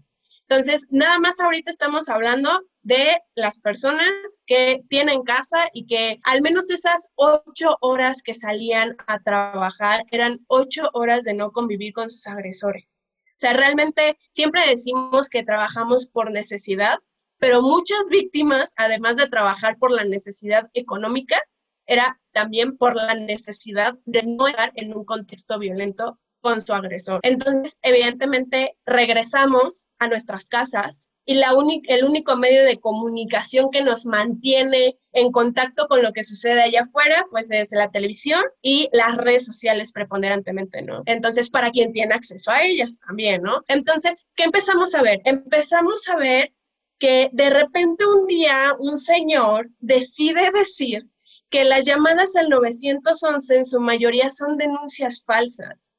Entonces, 0.49 0.88
nada 0.89 1.19
más 1.19 1.39
ahorita 1.39 1.69
estamos 1.69 2.10
hablando 2.10 2.49
de 2.82 3.19
las 3.36 3.62
personas 3.62 4.10
que 4.47 4.82
tienen 4.89 5.21
casa 5.21 5.69
y 5.73 5.86
que 5.86 6.19
al 6.23 6.41
menos 6.41 6.71
esas 6.71 7.10
ocho 7.13 7.78
horas 7.82 8.23
que 8.23 8.34
salían 8.34 8.95
a 9.06 9.19
trabajar 9.19 10.06
eran 10.10 10.39
ocho 10.47 10.89
horas 10.93 11.23
de 11.23 11.36
no 11.36 11.52
convivir 11.52 11.93
con 11.93 12.10
sus 12.10 12.25
agresores. 12.25 12.98
Sea, 13.39 13.54
realmente 13.54 14.19
siempre 14.32 14.67
decimos 14.67 15.30
que 15.30 15.43
trabajamos 15.43 16.08
por 16.08 16.30
necesidad, 16.30 16.99
pero 17.38 17.62
muchas 17.62 17.99
víctimas, 18.10 18.73
además 18.75 19.15
de 19.15 19.30
trabajar 19.30 19.78
por 19.78 19.91
la 19.91 20.04
necesidad 20.04 20.69
económica, 20.73 21.41
era 21.86 22.19
también 22.34 22.75
por 22.75 22.97
la 22.97 23.13
necesidad 23.13 23.93
de 24.04 24.23
no 24.23 24.49
estar 24.49 24.73
en 24.75 24.93
un 24.93 25.06
contexto 25.06 25.58
violento 25.58 26.19
con 26.41 26.60
su 26.60 26.73
agresor. 26.73 27.21
Entonces, 27.23 27.78
evidentemente, 27.82 28.75
regresamos 28.86 29.88
a 29.99 30.10
nuestras 30.10 30.49
casas 30.49 31.10
y 31.31 31.83
el 31.89 32.05
único 32.05 32.35
medio 32.37 32.63
de 32.63 32.79
comunicación 32.79 33.69
que 33.69 33.83
nos 33.83 34.07
mantiene 34.07 34.97
en 35.13 35.31
contacto 35.31 35.85
con 35.87 36.01
lo 36.01 36.11
que 36.11 36.23
sucede 36.23 36.63
allá 36.63 36.81
afuera, 36.81 37.23
pues 37.29 37.51
es 37.51 37.71
la 37.71 37.91
televisión 37.91 38.41
y 38.63 38.89
las 38.93 39.15
redes 39.15 39.45
sociales 39.45 39.91
preponderantemente, 39.91 40.81
¿no? 40.81 41.03
Entonces, 41.05 41.51
para 41.51 41.69
quien 41.69 41.93
tiene 41.93 42.15
acceso 42.15 42.49
a 42.49 42.63
ellas 42.63 42.99
también, 43.05 43.43
¿no? 43.43 43.63
Entonces, 43.67 44.25
¿qué 44.35 44.45
empezamos 44.45 44.95
a 44.95 45.03
ver? 45.03 45.21
Empezamos 45.23 46.09
a 46.09 46.15
ver 46.15 46.51
que 46.97 47.29
de 47.31 47.51
repente 47.51 48.07
un 48.07 48.25
día 48.25 48.73
un 48.79 48.97
señor 48.97 49.69
decide 49.77 50.49
decir 50.51 51.05
que 51.51 51.63
las 51.63 51.85
llamadas 51.85 52.35
al 52.37 52.49
911 52.49 53.55
en 53.55 53.65
su 53.65 53.79
mayoría 53.79 54.31
son 54.31 54.57
denuncias 54.57 55.21
falsas. 55.23 55.91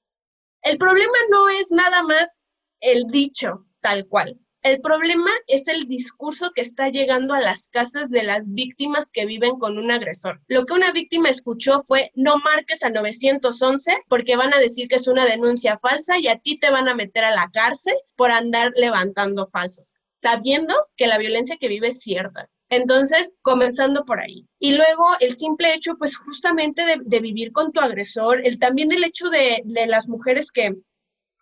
El 0.62 0.76
problema 0.76 1.16
no 1.30 1.48
es 1.50 1.70
nada 1.70 2.02
más 2.02 2.40
el 2.80 3.06
dicho 3.06 3.64
tal 3.80 4.08
cual. 4.08 4.40
El 4.62 4.82
problema 4.82 5.30
es 5.46 5.68
el 5.68 5.86
discurso 5.88 6.52
que 6.54 6.60
está 6.60 6.90
llegando 6.90 7.32
a 7.32 7.40
las 7.40 7.68
casas 7.68 8.10
de 8.10 8.22
las 8.22 8.52
víctimas 8.52 9.10
que 9.10 9.24
viven 9.24 9.58
con 9.58 9.78
un 9.78 9.90
agresor. 9.90 10.42
Lo 10.48 10.66
que 10.66 10.74
una 10.74 10.92
víctima 10.92 11.30
escuchó 11.30 11.80
fue 11.80 12.10
no 12.14 12.36
marques 12.38 12.82
al 12.82 12.92
911 12.92 14.04
porque 14.08 14.36
van 14.36 14.52
a 14.52 14.58
decir 14.58 14.88
que 14.88 14.96
es 14.96 15.08
una 15.08 15.24
denuncia 15.24 15.78
falsa 15.78 16.18
y 16.18 16.28
a 16.28 16.36
ti 16.36 16.58
te 16.58 16.70
van 16.70 16.88
a 16.88 16.94
meter 16.94 17.24
a 17.24 17.34
la 17.34 17.50
cárcel 17.52 17.94
por 18.16 18.32
andar 18.32 18.72
levantando 18.76 19.48
falsos 19.50 19.94
sabiendo 20.20 20.74
que 20.96 21.06
la 21.06 21.16
violencia 21.16 21.56
que 21.58 21.68
vive 21.68 21.88
es 21.88 22.00
cierta. 22.00 22.50
Entonces, 22.68 23.34
comenzando 23.42 24.04
por 24.04 24.20
ahí. 24.20 24.46
Y 24.58 24.76
luego 24.76 25.06
el 25.18 25.34
simple 25.34 25.74
hecho, 25.74 25.96
pues 25.98 26.16
justamente 26.16 26.84
de, 27.02 27.20
vivir 27.20 27.52
con 27.52 27.72
tu 27.72 27.80
agresor, 27.80 28.46
el, 28.46 28.58
también 28.58 28.92
el 28.92 29.02
hecho 29.02 29.30
de 29.30 29.62
las 29.88 30.08
mujeres 30.08 30.52
que, 30.52 30.74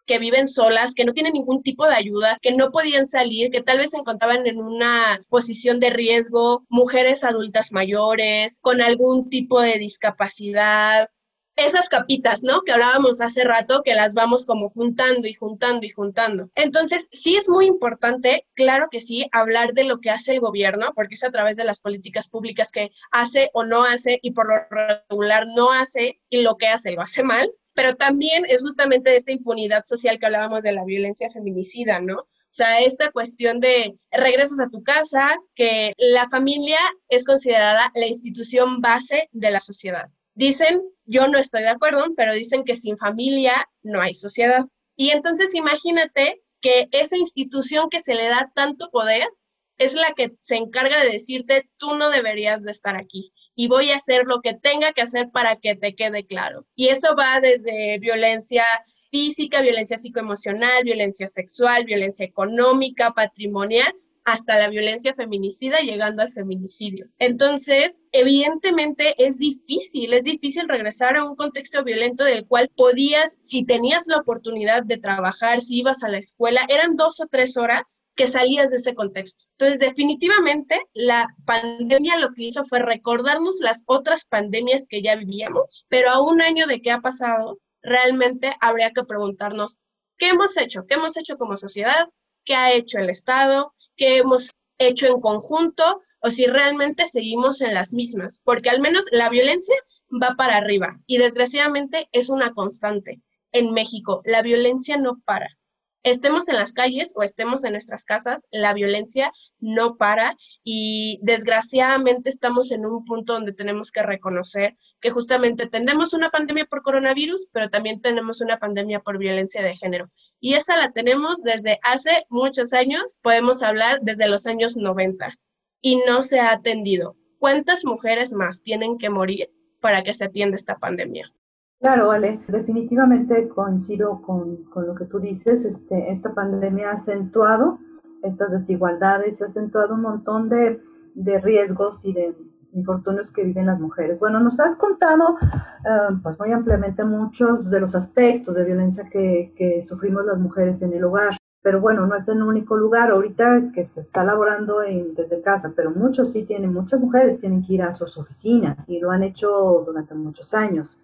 que 0.09 0.18
viven 0.18 0.49
solas, 0.49 0.94
que 0.94 1.05
no 1.05 1.12
tienen 1.12 1.35
ningún 1.35 1.62
tipo 1.62 1.87
de 1.87 1.94
ayuda, 1.94 2.38
que 2.42 2.57
no 2.57 2.73
podían 2.73 3.07
salir, 3.07 3.51
que 3.53 3.62
tal 3.62 3.79
vez 3.79 3.90
se 3.90 3.99
encontraban 3.99 4.44
en 4.47 4.59
una 4.59 5.23
posición 5.29 5.79
de 5.79 5.90
riesgo, 5.90 6.64
mujeres 6.68 7.23
adultas 7.23 7.71
mayores, 7.71 8.59
con 8.61 8.81
algún 8.81 9.29
tipo 9.29 9.61
de 9.61 9.79
discapacidad, 9.79 11.11
esas 11.59 11.88
capitas, 11.88 12.42
¿no? 12.42 12.62
Que 12.62 12.73
hablábamos 12.73 13.21
hace 13.21 13.44
rato, 13.44 13.83
que 13.85 13.94
las 13.94 14.14
vamos 14.14 14.47
como 14.47 14.71
juntando 14.71 15.27
y 15.27 15.35
juntando 15.35 15.85
y 15.87 15.90
juntando. 15.90 16.51
Entonces, 16.55 17.09
sí 17.11 17.37
es 17.37 17.49
muy 17.49 17.66
importante, 17.66 18.47
claro 18.55 18.88
que 18.90 19.01
sí, 19.01 19.29
hablar 19.33 19.75
de 19.75 19.85
lo 19.85 20.01
que 20.01 20.11
hace 20.11 20.33
el 20.33 20.40
gobierno, 20.40 20.92
porque 20.94 21.16
es 21.16 21.25
a 21.25 21.31
través 21.31 21.57
de 21.57 21.64
las 21.64 21.81
políticas 21.81 22.29
públicas 22.29 22.71
que 22.71 22.92
hace 23.11 23.51
o 23.53 23.64
no 23.64 23.85
hace 23.85 24.21
y 24.23 24.31
por 24.31 24.47
lo 24.49 24.55
regular 24.71 25.47
no 25.55 25.73
hace 25.73 26.21
y 26.31 26.42
lo 26.42 26.57
que 26.57 26.68
hace 26.68 26.92
lo 26.92 27.03
hace 27.03 27.23
mal, 27.23 27.51
pero 27.79 27.95
también 27.95 28.45
es 28.49 28.62
justamente 28.62 29.14
esta 29.14 29.31
impunidad 29.31 29.85
social 29.85 30.19
que 30.19 30.27
hablábamos 30.27 30.62
de 30.62 30.73
la 30.73 30.85
violencia 30.85 31.31
feminicida, 31.31 32.01
¿no? 32.01 32.17
O 32.17 32.27
sea, 32.51 32.81
esta 32.81 33.12
cuestión 33.12 33.61
de 33.61 33.97
regresas 34.11 34.59
a 34.59 34.69
tu 34.69 34.83
casa, 34.83 35.37
que 35.55 35.93
la 35.97 36.29
familia 36.29 36.81
es 37.09 37.25
considerada 37.25 37.93
la 37.95 38.09
institución 38.09 38.81
base 38.81 39.29
de 39.31 39.53
la 39.53 39.61
sociedad. 39.61 40.07
Dicen, 40.35 40.83
yo 41.05 41.29
no 41.29 41.38
estoy 41.38 41.62
de 41.62 41.69
acuerdo, 41.69 42.05
pero 42.17 42.33
dicen 42.33 42.64
que 42.64 42.75
sin 42.75 42.97
familia 42.97 43.69
no 43.83 44.01
hay 44.01 44.14
sociedad. 44.14 44.64
Y 44.97 45.11
entonces 45.11 45.55
imagínate 45.55 46.43
que 46.61 46.88
esa 46.91 47.17
institución 47.17 47.91
que 47.91 48.01
se 48.01 48.17
le 48.17 48.27
da 48.29 48.51
tanto 48.57 48.91
poder 48.91 49.29
es 49.77 49.95
la 49.95 50.14
que 50.17 50.33
se 50.41 50.57
encarga 50.57 51.01
de 51.05 51.11
decirte, 51.11 51.71
tú 51.77 51.95
no 51.95 52.11
deberías 52.11 52.64
de 52.64 52.73
estar 52.73 52.97
aquí 52.97 53.33
y 53.61 53.66
voy 53.66 53.90
a 53.90 53.97
hacer 53.97 54.23
lo 54.25 54.40
que 54.40 54.55
tenga 54.55 54.92
que 54.92 55.03
hacer 55.03 55.31
para 55.33 55.57
que 55.57 55.75
te 55.75 55.97
quede 55.97 56.25
claro. 56.25 56.64
Y 56.77 56.90
eso 56.90 57.16
va 57.16 57.40
desde 57.40 57.99
violencia 57.99 58.64
física, 59.11 59.61
violencia 59.62 59.99
psicoemocional, 59.99 60.85
violencia 60.85 61.27
sexual, 61.27 61.85
violencia 61.85 62.25
económica, 62.25 63.14
patrimonial, 63.14 63.92
hasta 64.33 64.59
la 64.59 64.69
violencia 64.69 65.14
feminicida, 65.14 65.79
llegando 65.81 66.23
al 66.23 66.31
feminicidio. 66.31 67.07
Entonces, 67.19 68.01
evidentemente 68.12 69.14
es 69.19 69.38
difícil, 69.38 70.12
es 70.12 70.25
difícil 70.25 70.69
regresar 70.69 71.17
a 71.17 71.25
un 71.25 71.37
contexto 71.37 71.83
violento 71.85 72.25
del 72.25 72.47
cual 72.47 72.71
podías, 72.77 73.37
si 73.38 73.64
tenías 73.64 74.07
la 74.07 74.19
oportunidad 74.19 74.83
de 74.83 74.99
trabajar, 74.99 75.61
si 75.61 75.79
ibas 75.79 76.03
a 76.03 76.09
la 76.09 76.19
escuela, 76.19 76.67
eran 76.69 76.97
dos 76.97 77.21
o 77.21 77.27
tres 77.27 77.57
horas 77.57 78.05
que 78.14 78.27
salías 78.27 78.71
de 78.71 78.77
ese 78.77 78.95
contexto. 78.95 79.45
Entonces, 79.53 79.79
definitivamente, 79.79 80.81
la 80.93 81.29
pandemia 81.45 82.19
lo 82.19 82.33
que 82.35 82.45
hizo 82.45 82.64
fue 82.64 82.81
recordarnos 82.81 83.57
las 83.61 83.85
otras 83.87 84.25
pandemias 84.25 84.87
que 84.88 85.03
ya 85.03 85.17
vivíamos, 85.17 85.87
pero 85.88 86.11
a 86.11 86.21
un 86.21 86.43
año 86.43 86.67
de 86.67 86.83
qué 86.83 86.91
ha 86.91 87.01
pasado, 87.01 87.59
realmente 87.83 88.55
habría 88.61 88.91
que 88.91 89.05
preguntarnos, 89.05 89.79
¿qué 90.19 90.31
hemos 90.31 90.57
hecho? 90.57 90.85
¿Qué 90.87 90.95
hemos 90.95 91.17
hecho 91.17 91.37
como 91.38 91.57
sociedad? 91.57 92.09
¿Qué 92.45 92.55
ha 92.55 92.73
hecho 92.73 92.99
el 92.99 93.11
Estado? 93.11 93.75
¿Qué 93.99 94.17
hemos 94.19 94.51
hecho 94.79 95.09
en 95.09 95.21
conjunto? 95.21 96.01
O 96.21 96.31
si 96.31 96.47
realmente 96.47 97.07
seguimos 97.07 97.61
en 97.61 97.75
las 97.75 97.93
mismas, 97.93 98.41
porque 98.45 98.71
al 98.71 98.81
menos 98.81 99.05
la 99.13 99.29
violencia 99.29 99.77
va 100.11 100.35
para 100.37 100.57
arriba 100.57 100.99
y 101.07 101.19
desgraciadamente 101.19 102.09
es 102.13 102.31
una 102.31 102.53
constante. 102.53 103.21
En 103.53 103.75
México, 103.75 104.23
la 104.25 104.41
violencia 104.41 104.97
no 104.97 105.21
para 105.27 105.59
estemos 106.03 106.49
en 106.49 106.57
las 106.57 106.73
calles 106.73 107.13
o 107.17 107.23
estemos 107.23 107.65
en 107.65 107.73
nuestras 107.73 108.05
casas, 108.05 108.47
la 108.51 108.73
violencia 108.73 109.33
no 109.59 109.97
para 109.97 110.37
y 110.63 111.19
desgraciadamente 111.23 112.31
estamos 112.31 112.71
en 112.71 112.87
un 112.87 113.05
punto 113.05 113.35
donde 113.35 113.53
tenemos 113.53 113.91
que 113.91 114.03
reconocer 114.03 114.77
que 115.01 115.11
justamente 115.11 115.67
tenemos 115.67 116.15
una 116.15 116.31
pandemia 116.31 116.67
por 116.67 116.83
coronavirus, 116.83 117.49
pero 117.53 117.69
también 117.69 118.01
tenemos 118.01 118.41
una 118.41 118.59
pandemia 118.59 119.01
por 119.01 119.19
violencia 119.19 119.63
de 119.63 119.77
género. 119.77 120.11
Y 120.40 120.55
esa 120.55 120.77
la 120.77 120.92
tenemos 120.92 121.42
desde 121.42 121.79
hace 121.83 122.27
muchos 122.29 122.72
años, 122.72 123.16
podemos 123.22 123.62
hablar 123.62 124.01
desde 124.03 124.29
los 124.29 124.46
años 124.46 124.77
90, 124.77 125.35
y 125.81 126.01
no 126.07 126.22
se 126.22 126.40
ha 126.40 126.53
atendido. 126.53 127.16
¿Cuántas 127.38 127.85
mujeres 127.85 128.33
más 128.33 128.62
tienen 128.62 128.98
que 128.98 129.11
morir 129.11 129.51
para 129.81 130.03
que 130.03 130.14
se 130.14 130.24
atienda 130.24 130.57
esta 130.57 130.77
pandemia? 130.77 131.33
Claro, 131.81 132.09
vale. 132.09 132.40
Definitivamente 132.48 133.48
coincido 133.48 134.20
con, 134.22 134.64
con, 134.64 134.87
lo 134.87 134.94
que 134.94 135.05
tú 135.05 135.20
dices. 135.20 135.64
Este, 135.64 136.11
esta 136.11 136.35
pandemia 136.35 136.90
ha 136.90 136.94
acentuado 136.94 137.79
estas 138.24 138.51
desigualdades 138.51 139.38
y 139.38 139.44
ha 139.44 139.46
acentuado 139.46 139.94
un 139.94 140.03
montón 140.03 140.48
de, 140.48 140.81
de 141.14 141.40
riesgos 141.40 142.05
y 142.05 142.12
de 142.12 142.35
infortunios 142.79 143.31
que 143.31 143.45
viven 143.45 143.67
las 143.67 143.81
mujeres. 143.81 144.19
Bueno, 144.19 144.41
nos 144.41 144.59
has 144.61 144.77
contado 144.77 145.37
eh, 145.41 146.17
pues 146.23 146.38
muy 146.38 146.53
ampliamente 146.53 147.05
muchos 147.05 147.71
de 147.71 147.81
los 147.81 147.95
aspectos 147.95 148.55
de 148.55 148.64
violencia 148.64 149.09
que, 149.11 149.53
que, 149.57 149.83
sufrimos 149.83 150.25
las 150.25 150.38
mujeres 150.38 150.83
en 150.83 150.93
el 150.93 151.05
hogar, 151.05 151.37
pero 151.62 151.81
bueno, 151.81 152.07
no 152.07 152.14
es 152.17 152.29
el 152.29 152.43
único 152.43 152.77
lugar 152.77 153.11
ahorita 153.11 153.73
que 153.75 153.85
se 153.85 154.01
está 154.01 154.25
laborando 154.25 154.83
en, 154.83 155.14
desde 155.14 155.43
casa, 155.43 155.73
pero 155.75 155.91
muchos 155.91 156.33
sí 156.33 156.45
tienen, 156.45 156.73
muchas 156.73 157.01
mujeres 157.01 157.38
tienen 157.41 157.62
que 157.62 157.75
ir 157.75 157.83
a 157.83 157.93
sus 157.93 158.17
oficinas 158.17 158.88
y 158.88 159.01
lo 159.01 159.11
han 159.11 159.23
hecho 159.23 159.83
durante 159.85 160.14
muchos 160.14 160.55
años. 160.55 160.97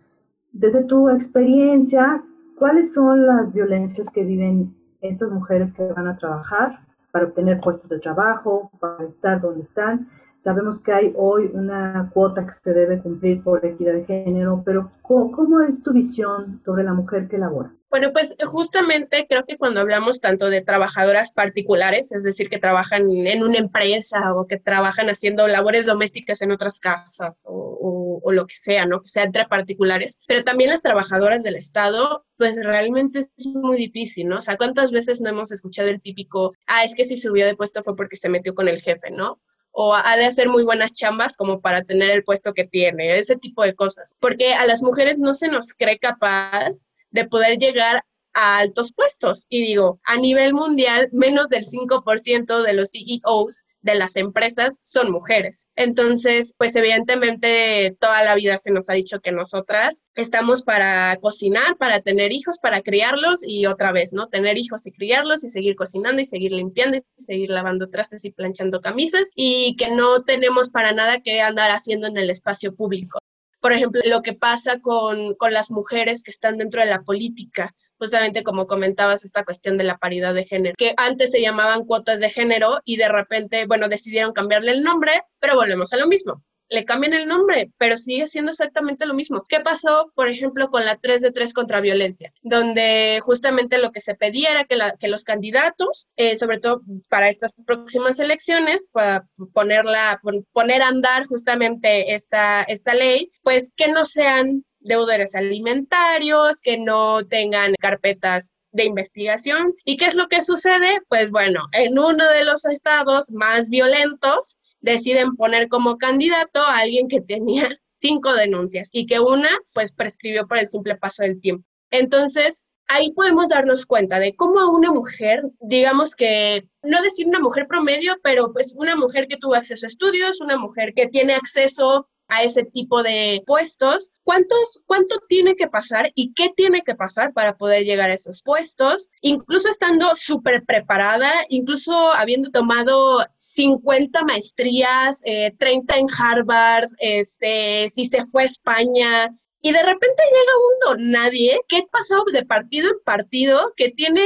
Desde 0.52 0.84
tu 0.84 1.10
experiencia, 1.10 2.22
¿cuáles 2.56 2.94
son 2.94 3.26
las 3.26 3.52
violencias 3.52 4.08
que 4.08 4.24
viven 4.24 4.74
estas 5.00 5.30
mujeres 5.30 5.72
que 5.72 5.84
van 5.92 6.06
a 6.06 6.16
trabajar 6.16 6.78
para 7.10 7.26
obtener 7.26 7.60
puestos 7.60 7.90
de 7.90 7.98
trabajo, 7.98 8.70
para 8.78 9.04
estar 9.04 9.40
donde 9.40 9.62
están? 9.62 10.08
Sabemos 10.44 10.78
que 10.78 10.92
hay 10.92 11.12
hoy 11.16 11.50
una 11.54 12.10
cuota 12.12 12.44
que 12.44 12.52
se 12.52 12.74
debe 12.74 13.00
cumplir 13.00 13.42
por 13.42 13.64
equidad 13.64 13.94
de 13.94 14.04
género, 14.04 14.62
pero 14.62 14.92
¿cómo, 15.00 15.62
es 15.62 15.82
tu 15.82 15.94
visión 15.94 16.60
sobre 16.66 16.84
la 16.84 16.92
mujer 16.92 17.28
que 17.28 17.38
labora? 17.38 17.72
Bueno, 17.88 18.12
pues 18.12 18.36
justamente 18.44 19.24
creo 19.26 19.46
que 19.46 19.56
cuando 19.56 19.80
hablamos 19.80 20.20
tanto 20.20 20.50
de 20.50 20.60
trabajadoras 20.60 21.32
particulares, 21.32 22.12
es 22.12 22.24
decir, 22.24 22.50
que 22.50 22.58
trabajan 22.58 23.10
en 23.10 23.42
una 23.42 23.56
empresa 23.56 24.34
o 24.34 24.46
que 24.46 24.58
trabajan 24.58 25.08
haciendo 25.08 25.48
labores 25.48 25.86
domésticas 25.86 26.42
en 26.42 26.52
otras 26.52 26.78
casas 26.78 27.44
o, 27.48 28.20
lo 28.30 28.46
que 28.46 28.56
sea, 28.56 28.84
¿no? 28.84 29.00
Que 29.00 29.08
sea 29.08 29.22
entre 29.22 29.46
particulares, 29.46 30.18
pero 30.28 30.44
también 30.44 30.70
las 30.70 30.82
trabajadoras 30.82 31.42
del 31.42 31.56
Estado, 31.56 32.26
pues 32.36 32.62
realmente 32.62 33.20
es 33.20 33.46
muy 33.46 33.78
difícil, 33.78 34.28
¿no? 34.28 34.38
O 34.38 34.40
sea, 34.42 34.58
¿cuántas 34.58 34.92
veces 34.92 35.22
no 35.22 35.30
hemos 35.30 35.52
escuchado 35.52 35.88
el 35.88 36.02
típico, 36.02 36.52
ah, 36.66 36.84
es 36.84 36.94
que 36.94 37.04
si 37.04 37.16
subió 37.16 37.46
de 37.46 37.56
puesto 37.56 37.82
fue 37.82 37.96
porque 37.96 38.16
se 38.16 38.28
metió 38.28 38.54
con 38.54 38.68
el 38.68 38.82
jefe, 38.82 39.10
¿no? 39.10 39.40
O 39.76 39.92
ha 39.92 40.16
de 40.16 40.24
hacer 40.24 40.48
muy 40.48 40.62
buenas 40.62 40.92
chambas 40.92 41.36
como 41.36 41.60
para 41.60 41.82
tener 41.82 42.10
el 42.12 42.22
puesto 42.22 42.54
que 42.54 42.64
tiene, 42.64 43.18
ese 43.18 43.34
tipo 43.34 43.64
de 43.64 43.74
cosas. 43.74 44.14
Porque 44.20 44.54
a 44.54 44.66
las 44.66 44.82
mujeres 44.82 45.18
no 45.18 45.34
se 45.34 45.48
nos 45.48 45.74
cree 45.74 45.98
capaz 45.98 46.92
de 47.10 47.26
poder 47.26 47.58
llegar 47.58 48.04
a 48.34 48.58
altos 48.58 48.92
puestos. 48.92 49.46
Y 49.48 49.66
digo, 49.66 50.00
a 50.04 50.16
nivel 50.16 50.54
mundial, 50.54 51.08
menos 51.10 51.48
del 51.48 51.66
5% 51.66 52.62
de 52.62 52.72
los 52.72 52.90
CEOs 52.92 53.64
de 53.84 53.94
las 53.94 54.16
empresas 54.16 54.78
son 54.80 55.12
mujeres. 55.12 55.68
Entonces, 55.76 56.54
pues 56.56 56.74
evidentemente 56.74 57.94
toda 58.00 58.24
la 58.24 58.34
vida 58.34 58.56
se 58.58 58.72
nos 58.72 58.88
ha 58.88 58.94
dicho 58.94 59.20
que 59.20 59.30
nosotras 59.30 60.02
estamos 60.14 60.62
para 60.62 61.16
cocinar, 61.20 61.76
para 61.76 62.00
tener 62.00 62.32
hijos, 62.32 62.58
para 62.58 62.80
criarlos 62.80 63.40
y 63.46 63.66
otra 63.66 63.92
vez, 63.92 64.14
¿no? 64.14 64.28
Tener 64.28 64.56
hijos 64.56 64.86
y 64.86 64.92
criarlos 64.92 65.44
y 65.44 65.50
seguir 65.50 65.76
cocinando 65.76 66.22
y 66.22 66.24
seguir 66.24 66.52
limpiando 66.52 66.96
y 66.96 67.02
seguir 67.16 67.50
lavando 67.50 67.90
trastes 67.90 68.24
y 68.24 68.30
planchando 68.30 68.80
camisas 68.80 69.24
y 69.36 69.76
que 69.76 69.90
no 69.90 70.24
tenemos 70.24 70.70
para 70.70 70.92
nada 70.92 71.20
que 71.20 71.42
andar 71.42 71.70
haciendo 71.70 72.06
en 72.06 72.16
el 72.16 72.30
espacio 72.30 72.74
público 72.74 73.18
por 73.60 73.72
ejemplo, 73.72 74.02
lo 74.04 74.20
que 74.20 74.34
pasa 74.34 74.78
con, 74.80 75.36
con 75.36 75.54
las 75.54 75.70
mujeres 75.70 76.22
que 76.22 76.30
están 76.30 76.58
dentro 76.58 76.82
de 76.82 76.86
la 76.86 77.00
política 77.00 77.74
justamente 77.98 78.42
como 78.42 78.66
comentabas, 78.66 79.24
esta 79.24 79.44
cuestión 79.44 79.76
de 79.76 79.84
la 79.84 79.98
paridad 79.98 80.34
de 80.34 80.44
género, 80.44 80.74
que 80.76 80.94
antes 80.96 81.30
se 81.30 81.40
llamaban 81.40 81.84
cuotas 81.84 82.20
de 82.20 82.30
género 82.30 82.80
y 82.84 82.96
de 82.96 83.08
repente, 83.08 83.66
bueno, 83.66 83.88
decidieron 83.88 84.32
cambiarle 84.32 84.72
el 84.72 84.82
nombre, 84.82 85.22
pero 85.38 85.54
volvemos 85.56 85.92
a 85.92 85.96
lo 85.96 86.06
mismo 86.06 86.42
le 86.68 86.84
cambian 86.84 87.14
el 87.14 87.28
nombre, 87.28 87.70
pero 87.78 87.96
sigue 87.96 88.26
siendo 88.26 88.50
exactamente 88.50 89.06
lo 89.06 89.14
mismo. 89.14 89.46
¿Qué 89.48 89.60
pasó, 89.60 90.12
por 90.14 90.28
ejemplo, 90.28 90.68
con 90.70 90.84
la 90.84 90.96
3 90.96 91.22
de 91.22 91.30
3 91.30 91.52
contra 91.52 91.80
violencia? 91.80 92.32
Donde 92.42 93.20
justamente 93.22 93.78
lo 93.78 93.92
que 93.92 94.00
se 94.00 94.14
pedía 94.14 94.50
era 94.50 94.64
que, 94.64 94.76
que 94.98 95.08
los 95.08 95.24
candidatos, 95.24 96.08
eh, 96.16 96.36
sobre 96.36 96.58
todo 96.58 96.82
para 97.08 97.28
estas 97.28 97.52
próximas 97.66 98.18
elecciones, 98.18 98.86
para 98.92 99.26
ponerla, 99.52 100.20
poner 100.52 100.82
a 100.82 100.88
andar 100.88 101.26
justamente 101.26 102.14
esta, 102.14 102.62
esta 102.62 102.94
ley, 102.94 103.30
pues 103.42 103.72
que 103.76 103.88
no 103.88 104.04
sean 104.04 104.64
deudores 104.84 105.34
alimentarios, 105.34 106.60
que 106.60 106.78
no 106.78 107.26
tengan 107.26 107.74
carpetas 107.80 108.52
de 108.72 108.84
investigación. 108.84 109.74
¿Y 109.84 109.96
qué 109.96 110.06
es 110.06 110.14
lo 110.14 110.28
que 110.28 110.42
sucede? 110.42 111.00
Pues 111.08 111.30
bueno, 111.30 111.64
en 111.72 111.98
uno 111.98 112.28
de 112.28 112.44
los 112.44 112.64
estados 112.66 113.30
más 113.30 113.68
violentos, 113.68 114.56
deciden 114.84 115.34
poner 115.34 115.68
como 115.68 115.96
candidato 115.96 116.60
a 116.60 116.78
alguien 116.78 117.08
que 117.08 117.22
tenía 117.22 117.68
cinco 117.86 118.34
denuncias 118.34 118.90
y 118.92 119.06
que 119.06 119.18
una 119.18 119.48
pues 119.72 119.92
prescribió 119.92 120.46
por 120.46 120.58
el 120.58 120.66
simple 120.66 120.96
paso 120.96 121.22
del 121.22 121.40
tiempo. 121.40 121.66
Entonces, 121.90 122.64
ahí 122.88 123.12
podemos 123.12 123.48
darnos 123.48 123.86
cuenta 123.86 124.18
de 124.18 124.36
cómo 124.36 124.60
a 124.60 124.70
una 124.70 124.90
mujer, 124.90 125.42
digamos 125.60 126.14
que, 126.14 126.68
no 126.82 127.00
decir 127.00 127.26
una 127.26 127.40
mujer 127.40 127.66
promedio, 127.66 128.16
pero 128.22 128.52
pues 128.52 128.74
una 128.76 128.94
mujer 128.94 129.26
que 129.26 129.38
tuvo 129.38 129.54
acceso 129.54 129.86
a 129.86 129.88
estudios, 129.88 130.40
una 130.40 130.58
mujer 130.58 130.92
que 130.94 131.06
tiene 131.06 131.34
acceso 131.34 132.08
a 132.28 132.42
ese 132.42 132.64
tipo 132.64 133.02
de 133.02 133.42
puestos, 133.46 134.10
¿cuántos, 134.22 134.82
¿cuánto 134.86 135.16
tiene 135.28 135.56
que 135.56 135.68
pasar 135.68 136.10
y 136.14 136.32
qué 136.34 136.50
tiene 136.54 136.82
que 136.82 136.94
pasar 136.94 137.32
para 137.32 137.56
poder 137.56 137.84
llegar 137.84 138.10
a 138.10 138.14
esos 138.14 138.42
puestos? 138.42 139.10
Incluso 139.20 139.68
estando 139.68 140.16
súper 140.16 140.64
preparada, 140.64 141.30
incluso 141.48 142.12
habiendo 142.12 142.50
tomado 142.50 143.24
50 143.34 144.24
maestrías, 144.24 145.20
30 145.22 145.94
eh, 145.94 145.98
en 145.98 146.06
Harvard, 146.18 146.88
este, 146.98 147.88
si 147.90 148.06
se 148.06 148.24
fue 148.26 148.44
a 148.44 148.46
España, 148.46 149.30
y 149.60 149.72
de 149.72 149.82
repente 149.82 150.22
llega 150.30 150.98
un 150.98 150.98
don 150.98 151.10
nadie 151.10 151.58
que 151.68 151.78
ha 151.78 151.82
pasado 151.90 152.24
de 152.30 152.44
partido 152.44 152.90
en 152.90 152.98
partido, 153.02 153.72
que 153.76 153.88
tiene 153.88 154.20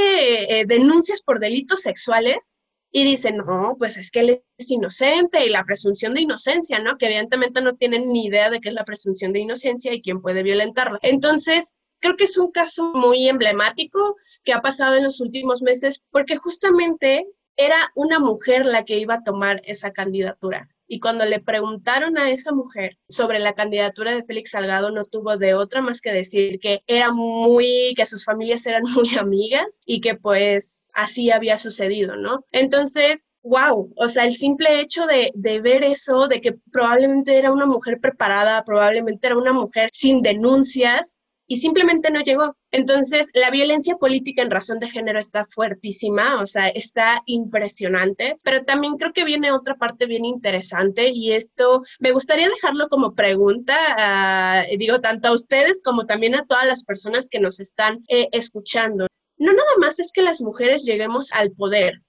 eh, 0.61 0.65
denuncias 0.67 1.23
por 1.23 1.39
delitos 1.39 1.83
sexuales 1.83 2.55
y 2.91 3.05
dicen, 3.05 3.37
no, 3.37 3.77
pues 3.79 3.97
es 3.97 4.11
que 4.11 4.21
él 4.21 4.43
es 4.57 4.71
inocente 4.71 5.45
y 5.45 5.51
la 5.51 5.65
presunción 5.65 6.15
de 6.15 6.23
inocencia, 6.23 6.79
¿no? 6.79 6.97
Que 6.97 7.07
evidentemente 7.07 7.61
no 7.61 7.77
tienen 7.77 8.09
ni 8.09 8.27
idea 8.27 8.51
de 8.51 8.61
qué 8.61 8.71
es 8.71 8.75
la 8.75 8.85
presunción 8.85 9.33
de 9.33 9.41
inocencia 9.41 9.93
y 9.93 10.01
quién 10.01 10.23
puede 10.23 10.43
violentarla. 10.43 10.99
Entonces, 11.03 11.75
creo 12.01 12.17
que 12.17 12.25
es 12.25 12.39
un 12.39 12.51
caso 12.51 12.93
muy 12.95 13.29
emblemático 13.29 14.17
que 14.45 14.53
ha 14.53 14.63
pasado 14.63 14.97
en 14.97 15.05
los 15.05 15.21
últimos 15.21 15.63
meses 15.63 16.03
porque 16.11 16.37
justamente 16.37 17.27
era 17.57 17.77
una 17.95 18.21
mujer 18.21 18.65
la 18.65 18.85
que 18.85 18.99
iba 18.99 19.15
a 19.15 19.23
tomar 19.23 19.61
esa 19.65 19.93
candidatura. 19.93 20.69
Y 20.89 21.01
cuando 21.01 21.27
le 21.27 21.39
preguntaron 21.41 22.17
a 22.17 22.31
esa 22.31 22.53
mujer 22.53 22.99
sobre 23.09 23.39
la 23.39 23.53
candidatura 23.53 24.15
de 24.15 24.25
Félix 24.25 24.53
Salgado, 24.53 24.91
no 24.91 25.05
tuvo 25.05 25.37
de 25.37 25.55
otra 25.55 25.83
más 25.83 26.01
que 26.01 26.13
decir 26.13 26.59
que 26.61 26.83
era 26.87 27.13
muy, 27.13 27.95
que 27.97 28.07
sus 28.07 28.25
familias 28.25 28.67
eran 28.67 28.83
muy 28.95 29.17
amigas 29.17 29.81
y 29.85 30.01
que 30.01 30.15
pues 30.15 30.91
así 30.95 31.31
había 31.31 31.59
sucedido, 31.59 32.17
¿no? 32.17 32.45
Entonces, 32.53 33.31
wow, 33.43 33.93
o 33.97 34.09
sea, 34.09 34.25
el 34.25 34.35
simple 34.35 34.81
hecho 34.81 35.07
de, 35.07 35.31
de, 35.35 35.61
ver 35.61 35.85
eso, 35.85 36.27
de 36.27 36.41
que 36.41 36.55
probablemente 36.73 37.37
era 37.37 37.53
una 37.53 37.67
mujer 37.67 37.99
preparada, 38.01 38.65
probablemente 38.65 39.27
era 39.27 39.37
una 39.37 39.53
mujer 39.53 39.91
sin 39.93 40.23
denuncias, 40.23 41.17
y 41.49 41.61
simplemente 41.61 42.11
no 42.11 42.21
llegó. 42.21 42.57
Entonces, 42.71 43.31
la 43.33 43.51
violencia 43.51 43.97
política 43.97 44.43
en 44.43 44.51
razón 44.51 44.79
de 44.79 44.91
género 44.91 45.19
está 45.19 45.47
fuertísima, 45.47 46.41
o 46.41 46.47
sea, 46.47 46.69
está 46.69 47.23
impresionante, 47.25 48.39
pero 48.43 48.65
también 48.65 48.97
creo 48.97 49.15
que 49.15 49.25
viene 49.25 49.51
otra 49.51 49.77
parte 49.77 50.07
bien 50.07 50.27
interesante 50.27 51.09
y 51.09 51.33
esto 51.33 51.83
me 51.99 52.13
gustaría 52.13 52.51
dejarlo 52.51 52.89
como 52.89 53.15
pregunta, 53.15 54.65
digo, 54.79 55.01
tanto 55.01 55.29
a 55.29 55.35
ustedes 55.35 55.83
como 55.83 56.05
también 56.07 56.35
a 56.35 56.45
todas 56.45 56.67
las 56.67 56.85
personas 56.85 57.29
que 57.31 57.41
nos 57.41 57.59
están 57.61 58.05
eh, 58.09 58.29
escuchando. 58.33 59.07
No 59.39 59.53
nada 59.53 59.73
más 59.81 59.99
es 59.99 60.13
que 60.13 60.23
las 60.23 60.41
mujeres 60.43 60.85
lleguemos 60.85 61.33
al 61.33 61.53
poder, 61.53 62.03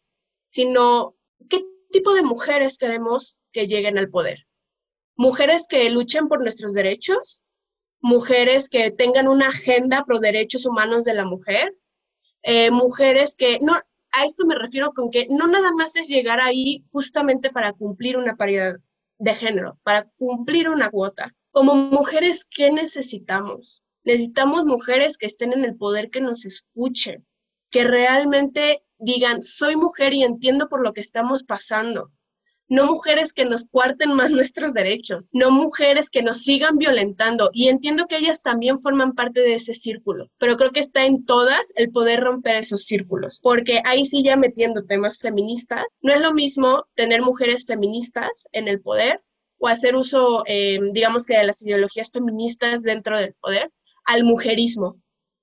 sino 0.43 1.15
qué 1.49 1.63
tipo 1.91 2.13
de 2.13 2.23
mujeres 2.23 2.77
queremos 2.77 3.41
que 3.53 3.67
lleguen 3.67 3.97
al 3.97 4.09
poder. 4.09 4.47
Mujeres 5.15 5.65
que 5.69 5.89
luchen 5.89 6.27
por 6.27 6.41
nuestros 6.41 6.73
derechos, 6.73 7.41
mujeres 8.01 8.69
que 8.69 8.91
tengan 8.91 9.27
una 9.27 9.49
agenda 9.49 10.05
pro 10.05 10.19
derechos 10.19 10.65
humanos 10.65 11.03
de 11.03 11.13
la 11.13 11.25
mujer, 11.25 11.75
eh, 12.43 12.71
mujeres 12.71 13.35
que, 13.35 13.59
no, 13.61 13.73
a 14.11 14.25
esto 14.25 14.45
me 14.45 14.55
refiero 14.55 14.93
con 14.93 15.11
que 15.11 15.27
no 15.29 15.47
nada 15.47 15.71
más 15.71 15.95
es 15.95 16.07
llegar 16.07 16.39
ahí 16.39 16.83
justamente 16.91 17.49
para 17.51 17.73
cumplir 17.73 18.17
una 18.17 18.35
paridad 18.35 18.77
de 19.17 19.35
género, 19.35 19.77
para 19.83 20.09
cumplir 20.17 20.69
una 20.69 20.89
cuota. 20.89 21.35
Como 21.51 21.75
mujeres, 21.75 22.45
¿qué 22.45 22.71
necesitamos? 22.71 23.83
Necesitamos 24.03 24.65
mujeres 24.65 25.17
que 25.17 25.25
estén 25.25 25.51
en 25.53 25.65
el 25.65 25.75
poder, 25.75 26.09
que 26.09 26.21
nos 26.21 26.45
escuchen, 26.45 27.27
que 27.69 27.83
realmente 27.83 28.83
digan, 28.97 29.43
soy 29.43 29.75
mujer 29.75 30.13
y 30.13 30.23
entiendo 30.23 30.69
por 30.69 30.81
lo 30.81 30.93
que 30.93 31.01
estamos 31.01 31.43
pasando 31.43 32.11
no 32.69 32.85
mujeres 32.85 33.33
que 33.33 33.45
nos 33.45 33.67
cuarten 33.67 34.13
más 34.13 34.31
nuestros 34.31 34.73
derechos, 34.73 35.29
no 35.33 35.51
mujeres 35.51 36.09
que 36.09 36.21
nos 36.21 36.43
sigan 36.43 36.77
violentando. 36.77 37.49
Y 37.51 37.67
entiendo 37.67 38.05
que 38.07 38.17
ellas 38.17 38.41
también 38.41 38.79
forman 38.79 39.13
parte 39.13 39.41
de 39.41 39.55
ese 39.55 39.73
círculo, 39.73 40.29
pero 40.37 40.55
creo 40.55 40.71
que 40.71 40.79
está 40.79 41.05
en 41.05 41.25
todas 41.25 41.73
el 41.75 41.91
poder 41.91 42.21
romper 42.21 42.55
esos 42.55 42.83
círculos, 42.83 43.39
porque 43.41 43.81
ahí 43.85 44.05
sí 44.05 44.23
ya 44.23 44.37
metiendo 44.37 44.85
temas 44.85 45.17
feministas, 45.17 45.83
no 46.01 46.13
es 46.13 46.21
lo 46.21 46.33
mismo 46.33 46.85
tener 46.95 47.21
mujeres 47.21 47.65
feministas 47.65 48.45
en 48.51 48.67
el 48.67 48.81
poder 48.81 49.21
o 49.57 49.67
hacer 49.67 49.95
uso, 49.95 50.43
eh, 50.45 50.79
digamos 50.93 51.25
que 51.25 51.35
de 51.35 51.43
las 51.43 51.61
ideologías 51.61 52.11
feministas 52.11 52.83
dentro 52.83 53.19
del 53.19 53.33
poder, 53.33 53.71
al 54.05 54.23
mujerismo. 54.23 55.01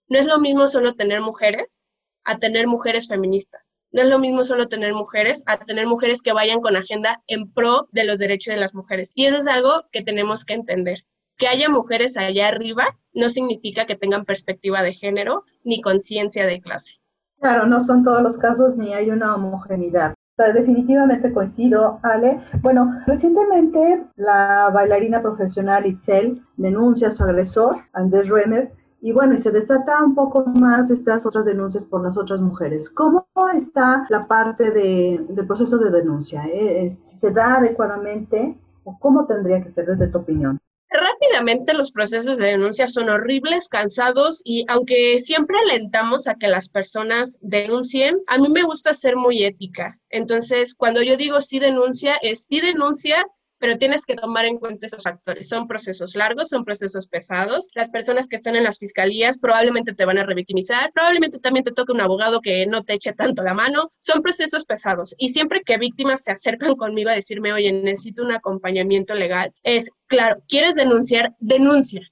No 0.09 0.19
es 0.19 0.27
lo 0.27 0.39
mismo 0.39 0.69
solo 0.69 0.95
tener 0.95 1.21
mujeres 1.21 1.85
a 2.25 2.39
tener 2.39 2.67
mujeres 2.67 3.09
feministas 3.09 3.76
no 3.93 4.03
es 4.03 4.09
lo 4.09 4.19
mismo 4.19 4.45
solo 4.45 4.69
tener 4.69 4.95
mujeres 4.95 5.43
a 5.47 5.59
tener 5.59 5.87
mujeres 5.87 6.23
que 6.23 6.33
vayan 6.33 6.61
con 6.61 6.77
agenda 6.77 7.23
en 7.27 7.51
pro 7.51 7.89
de 7.93 8.05
los 8.05 8.19
derechos 8.19 8.55
de 8.55 8.61
las 8.61 8.75
mujeres. 8.75 9.13
Y 9.15 9.27
eso 9.27 9.39
es 9.39 9.47
algo 9.47 9.85
que 9.93 10.03
tenemos 10.03 10.45
que 10.45 10.55
entender. 10.55 11.01
Que 11.39 11.49
haya 11.49 11.69
mujeres 11.69 12.17
allá 12.17 12.49
arriba 12.49 12.99
no 13.15 13.29
significa 13.29 13.85
que 13.85 13.97
tengan 13.97 14.25
perspectiva 14.25 14.83
de 14.83 14.95
género 14.95 15.45
ni 15.65 15.81
conciencia 15.81 16.47
de 16.47 16.61
clase. 16.61 16.97
Claro, 17.41 17.67
no 17.67 17.81
son 17.81 18.03
todos 18.03 18.23
los 18.23 18.39
casos 18.39 18.77
ni 18.77 18.95
hay 18.95 19.11
una 19.11 19.35
homogeneidad. 19.35 20.13
O 20.39 20.43
sea, 20.43 20.53
definitivamente 20.53 21.33
coincido, 21.33 21.99
Ale. 22.03 22.41
Bueno, 22.61 22.93
recientemente 23.07 24.05
la 24.17 24.71
bailarina 24.73 25.23
profesional 25.23 25.87
Itzel 25.87 26.43
denuncia 26.57 27.09
a 27.09 27.11
su 27.11 27.25
agresor, 27.25 27.79
Andrés 27.95 28.29
Remer, 28.29 28.73
y 29.07 29.13
bueno, 29.13 29.35
y 29.35 29.39
se 29.39 29.53
desata 29.53 30.03
un 30.03 30.17
poco 30.17 30.45
más 30.47 30.91
estas 30.91 31.25
otras 31.27 31.47
denuncias 31.47 31.85
por 31.85 32.03
las 32.03 32.19
otras 32.19 32.41
mujeres. 32.41 32.91
¿Cómo 32.91 33.25
está 33.55 34.05
la 34.09 34.27
parte 34.27 34.73
de, 34.73 35.25
del 35.29 35.47
proceso 35.47 35.79
de 35.79 35.93
denuncia? 35.93 36.43
¿Eh? 36.53 36.91
¿Se 37.07 37.31
da 37.31 37.59
adecuadamente 37.59 38.59
o 38.83 38.99
cómo 38.99 39.25
tendría 39.27 39.63
que 39.63 39.71
ser 39.71 39.87
desde 39.87 40.09
tu 40.09 40.19
opinión? 40.19 40.59
Rápidamente 40.91 41.73
los 41.73 41.93
procesos 41.93 42.37
de 42.39 42.47
denuncia 42.47 42.89
son 42.89 43.09
horribles, 43.09 43.69
cansados 43.69 44.43
y 44.45 44.65
aunque 44.67 45.21
siempre 45.21 45.57
alentamos 45.57 46.27
a 46.27 46.35
que 46.35 46.49
las 46.49 46.69
personas 46.69 47.39
denuncien, 47.43 48.19
a 48.27 48.39
mí 48.39 48.49
me 48.49 48.65
gusta 48.65 48.93
ser 48.93 49.15
muy 49.15 49.45
ética. 49.45 50.01
Entonces, 50.11 50.75
cuando 50.75 51.01
yo 51.05 51.17
digo 51.17 51.41
sí 51.41 51.61
denuncia, 51.61 52.17
es 52.23 52.47
sí 52.47 52.61
denuncia 52.61 53.25
pero 53.59 53.79
tienes 53.79 54.05
que 54.05 54.15
tomar 54.15 54.45
en 54.45 54.59
cuenta 54.59 54.87
esos 54.87 55.03
factores. 55.03 55.49
Son 55.49 55.67
procesos 55.67 56.15
largos, 56.15 56.49
son 56.49 56.65
procesos 56.65 57.09
pesados. 57.09 57.69
Las 57.75 57.91
personas 57.91 58.29
que 58.29 58.37
están 58.37 58.57
en 58.57 58.65
las 58.65 58.79
fiscalías 58.79 59.39
probablemente 59.39 59.95
te 59.95 60.05
van 60.05 60.19
a 60.19 60.25
revictimizar, 60.25 60.93
probablemente 60.93 61.39
también 61.39 61.65
te 61.65 61.73
toque 61.73 61.93
un 61.93 62.01
abogado 62.01 62.41
que 62.41 62.67
no 62.67 62.85
te 62.85 62.95
eche 62.95 63.13
tanto 63.13 63.43
la 63.43 63.55
mano. 63.55 63.89
Son 63.99 64.23
procesos 64.23 64.65
pesados. 64.65 65.15
Y 65.19 65.31
siempre 65.31 65.63
que 65.65 65.79
víctimas 65.79 66.23
se 66.23 66.33
acercan 66.33 66.75
conmigo 66.77 67.11
a 67.11 67.15
decirme, 67.15 67.53
oye, 67.53 67.73
necesito 67.73 68.23
un 68.23 68.33
acompañamiento 68.33 69.15
legal, 69.15 69.53
es, 69.63 69.91
claro, 70.07 70.37
¿quieres 70.49 70.75
denunciar? 70.75 71.35
Denuncia. 71.39 72.03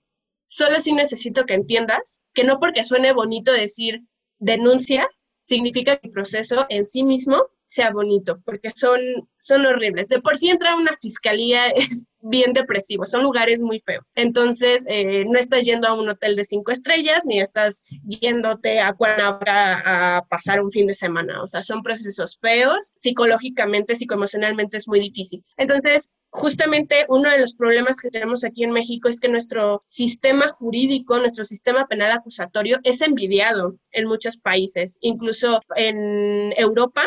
Solo 0.47 0.81
si 0.81 0.93
necesito 0.93 1.45
que 1.45 1.55
entiendas 1.55 2.21
que 2.33 2.45
no 2.45 2.59
porque 2.59 2.85
suene 2.85 3.13
bonito 3.13 3.53
decir 3.53 4.03
denuncia, 4.39 5.09
significa 5.41 5.97
que 5.97 6.09
el 6.09 6.13
proceso 6.13 6.67
en 6.69 6.85
sí 6.85 7.03
mismo 7.03 7.47
sea 7.75 7.91
bonito, 7.91 8.41
porque 8.45 8.71
son, 8.75 9.01
son 9.41 9.67
horribles. 9.67 10.09
De 10.09 10.21
por 10.21 10.39
sí 10.39 10.49
entrar 10.49 10.75
a 10.75 10.77
una 10.77 10.97
fiscalía 11.01 11.69
es 11.75 12.07
bien 12.21 12.53
depresivo, 12.55 13.05
son 13.05 13.23
lugares 13.23 13.61
muy 13.61 13.81
feos. 13.81 14.11
Entonces, 14.15 14.85
eh, 14.87 15.25
no 15.27 15.39
estás 15.39 15.65
yendo 15.65 15.89
a 15.89 15.95
un 15.95 16.09
hotel 16.09 16.37
de 16.37 16.45
cinco 16.45 16.73
estrellas, 16.73 17.25
ni 17.27 17.41
estás 17.41 17.83
yéndote 18.05 18.81
a 18.81 18.95
Cuernavaca 18.95 20.17
a 20.17 20.25
pasar 20.27 20.61
un 20.61 20.71
fin 20.71 20.87
de 20.87 20.95
semana. 20.95 21.43
O 21.43 21.49
sea, 21.49 21.63
son 21.63 21.83
procesos 21.83 22.39
feos, 22.39 22.93
psicológicamente, 22.95 23.97
psicoemocionalmente 23.97 24.79
es 24.79 24.89
muy 24.89 25.01
difícil. 25.01 25.45
Entonces, 25.59 26.09
justamente 26.31 27.07
uno 27.09 27.31
de 27.31 27.39
los 27.39 27.55
problemas 27.55 28.01
que 28.01 28.11
tenemos 28.11 28.43
aquí 28.43 28.65
en 28.65 28.73
México 28.73 29.09
es 29.09 29.21
que 29.21 29.29
nuestro 29.29 29.83
sistema 29.85 30.49
jurídico, 30.49 31.19
nuestro 31.19 31.45
sistema 31.45 31.87
penal 31.87 32.11
acusatorio 32.11 32.81
es 32.83 33.03
envidiado 33.03 33.77
en 33.93 34.09
muchos 34.09 34.37
países, 34.37 34.99
incluso 35.01 35.61
en 35.77 36.53
Europa 36.57 37.05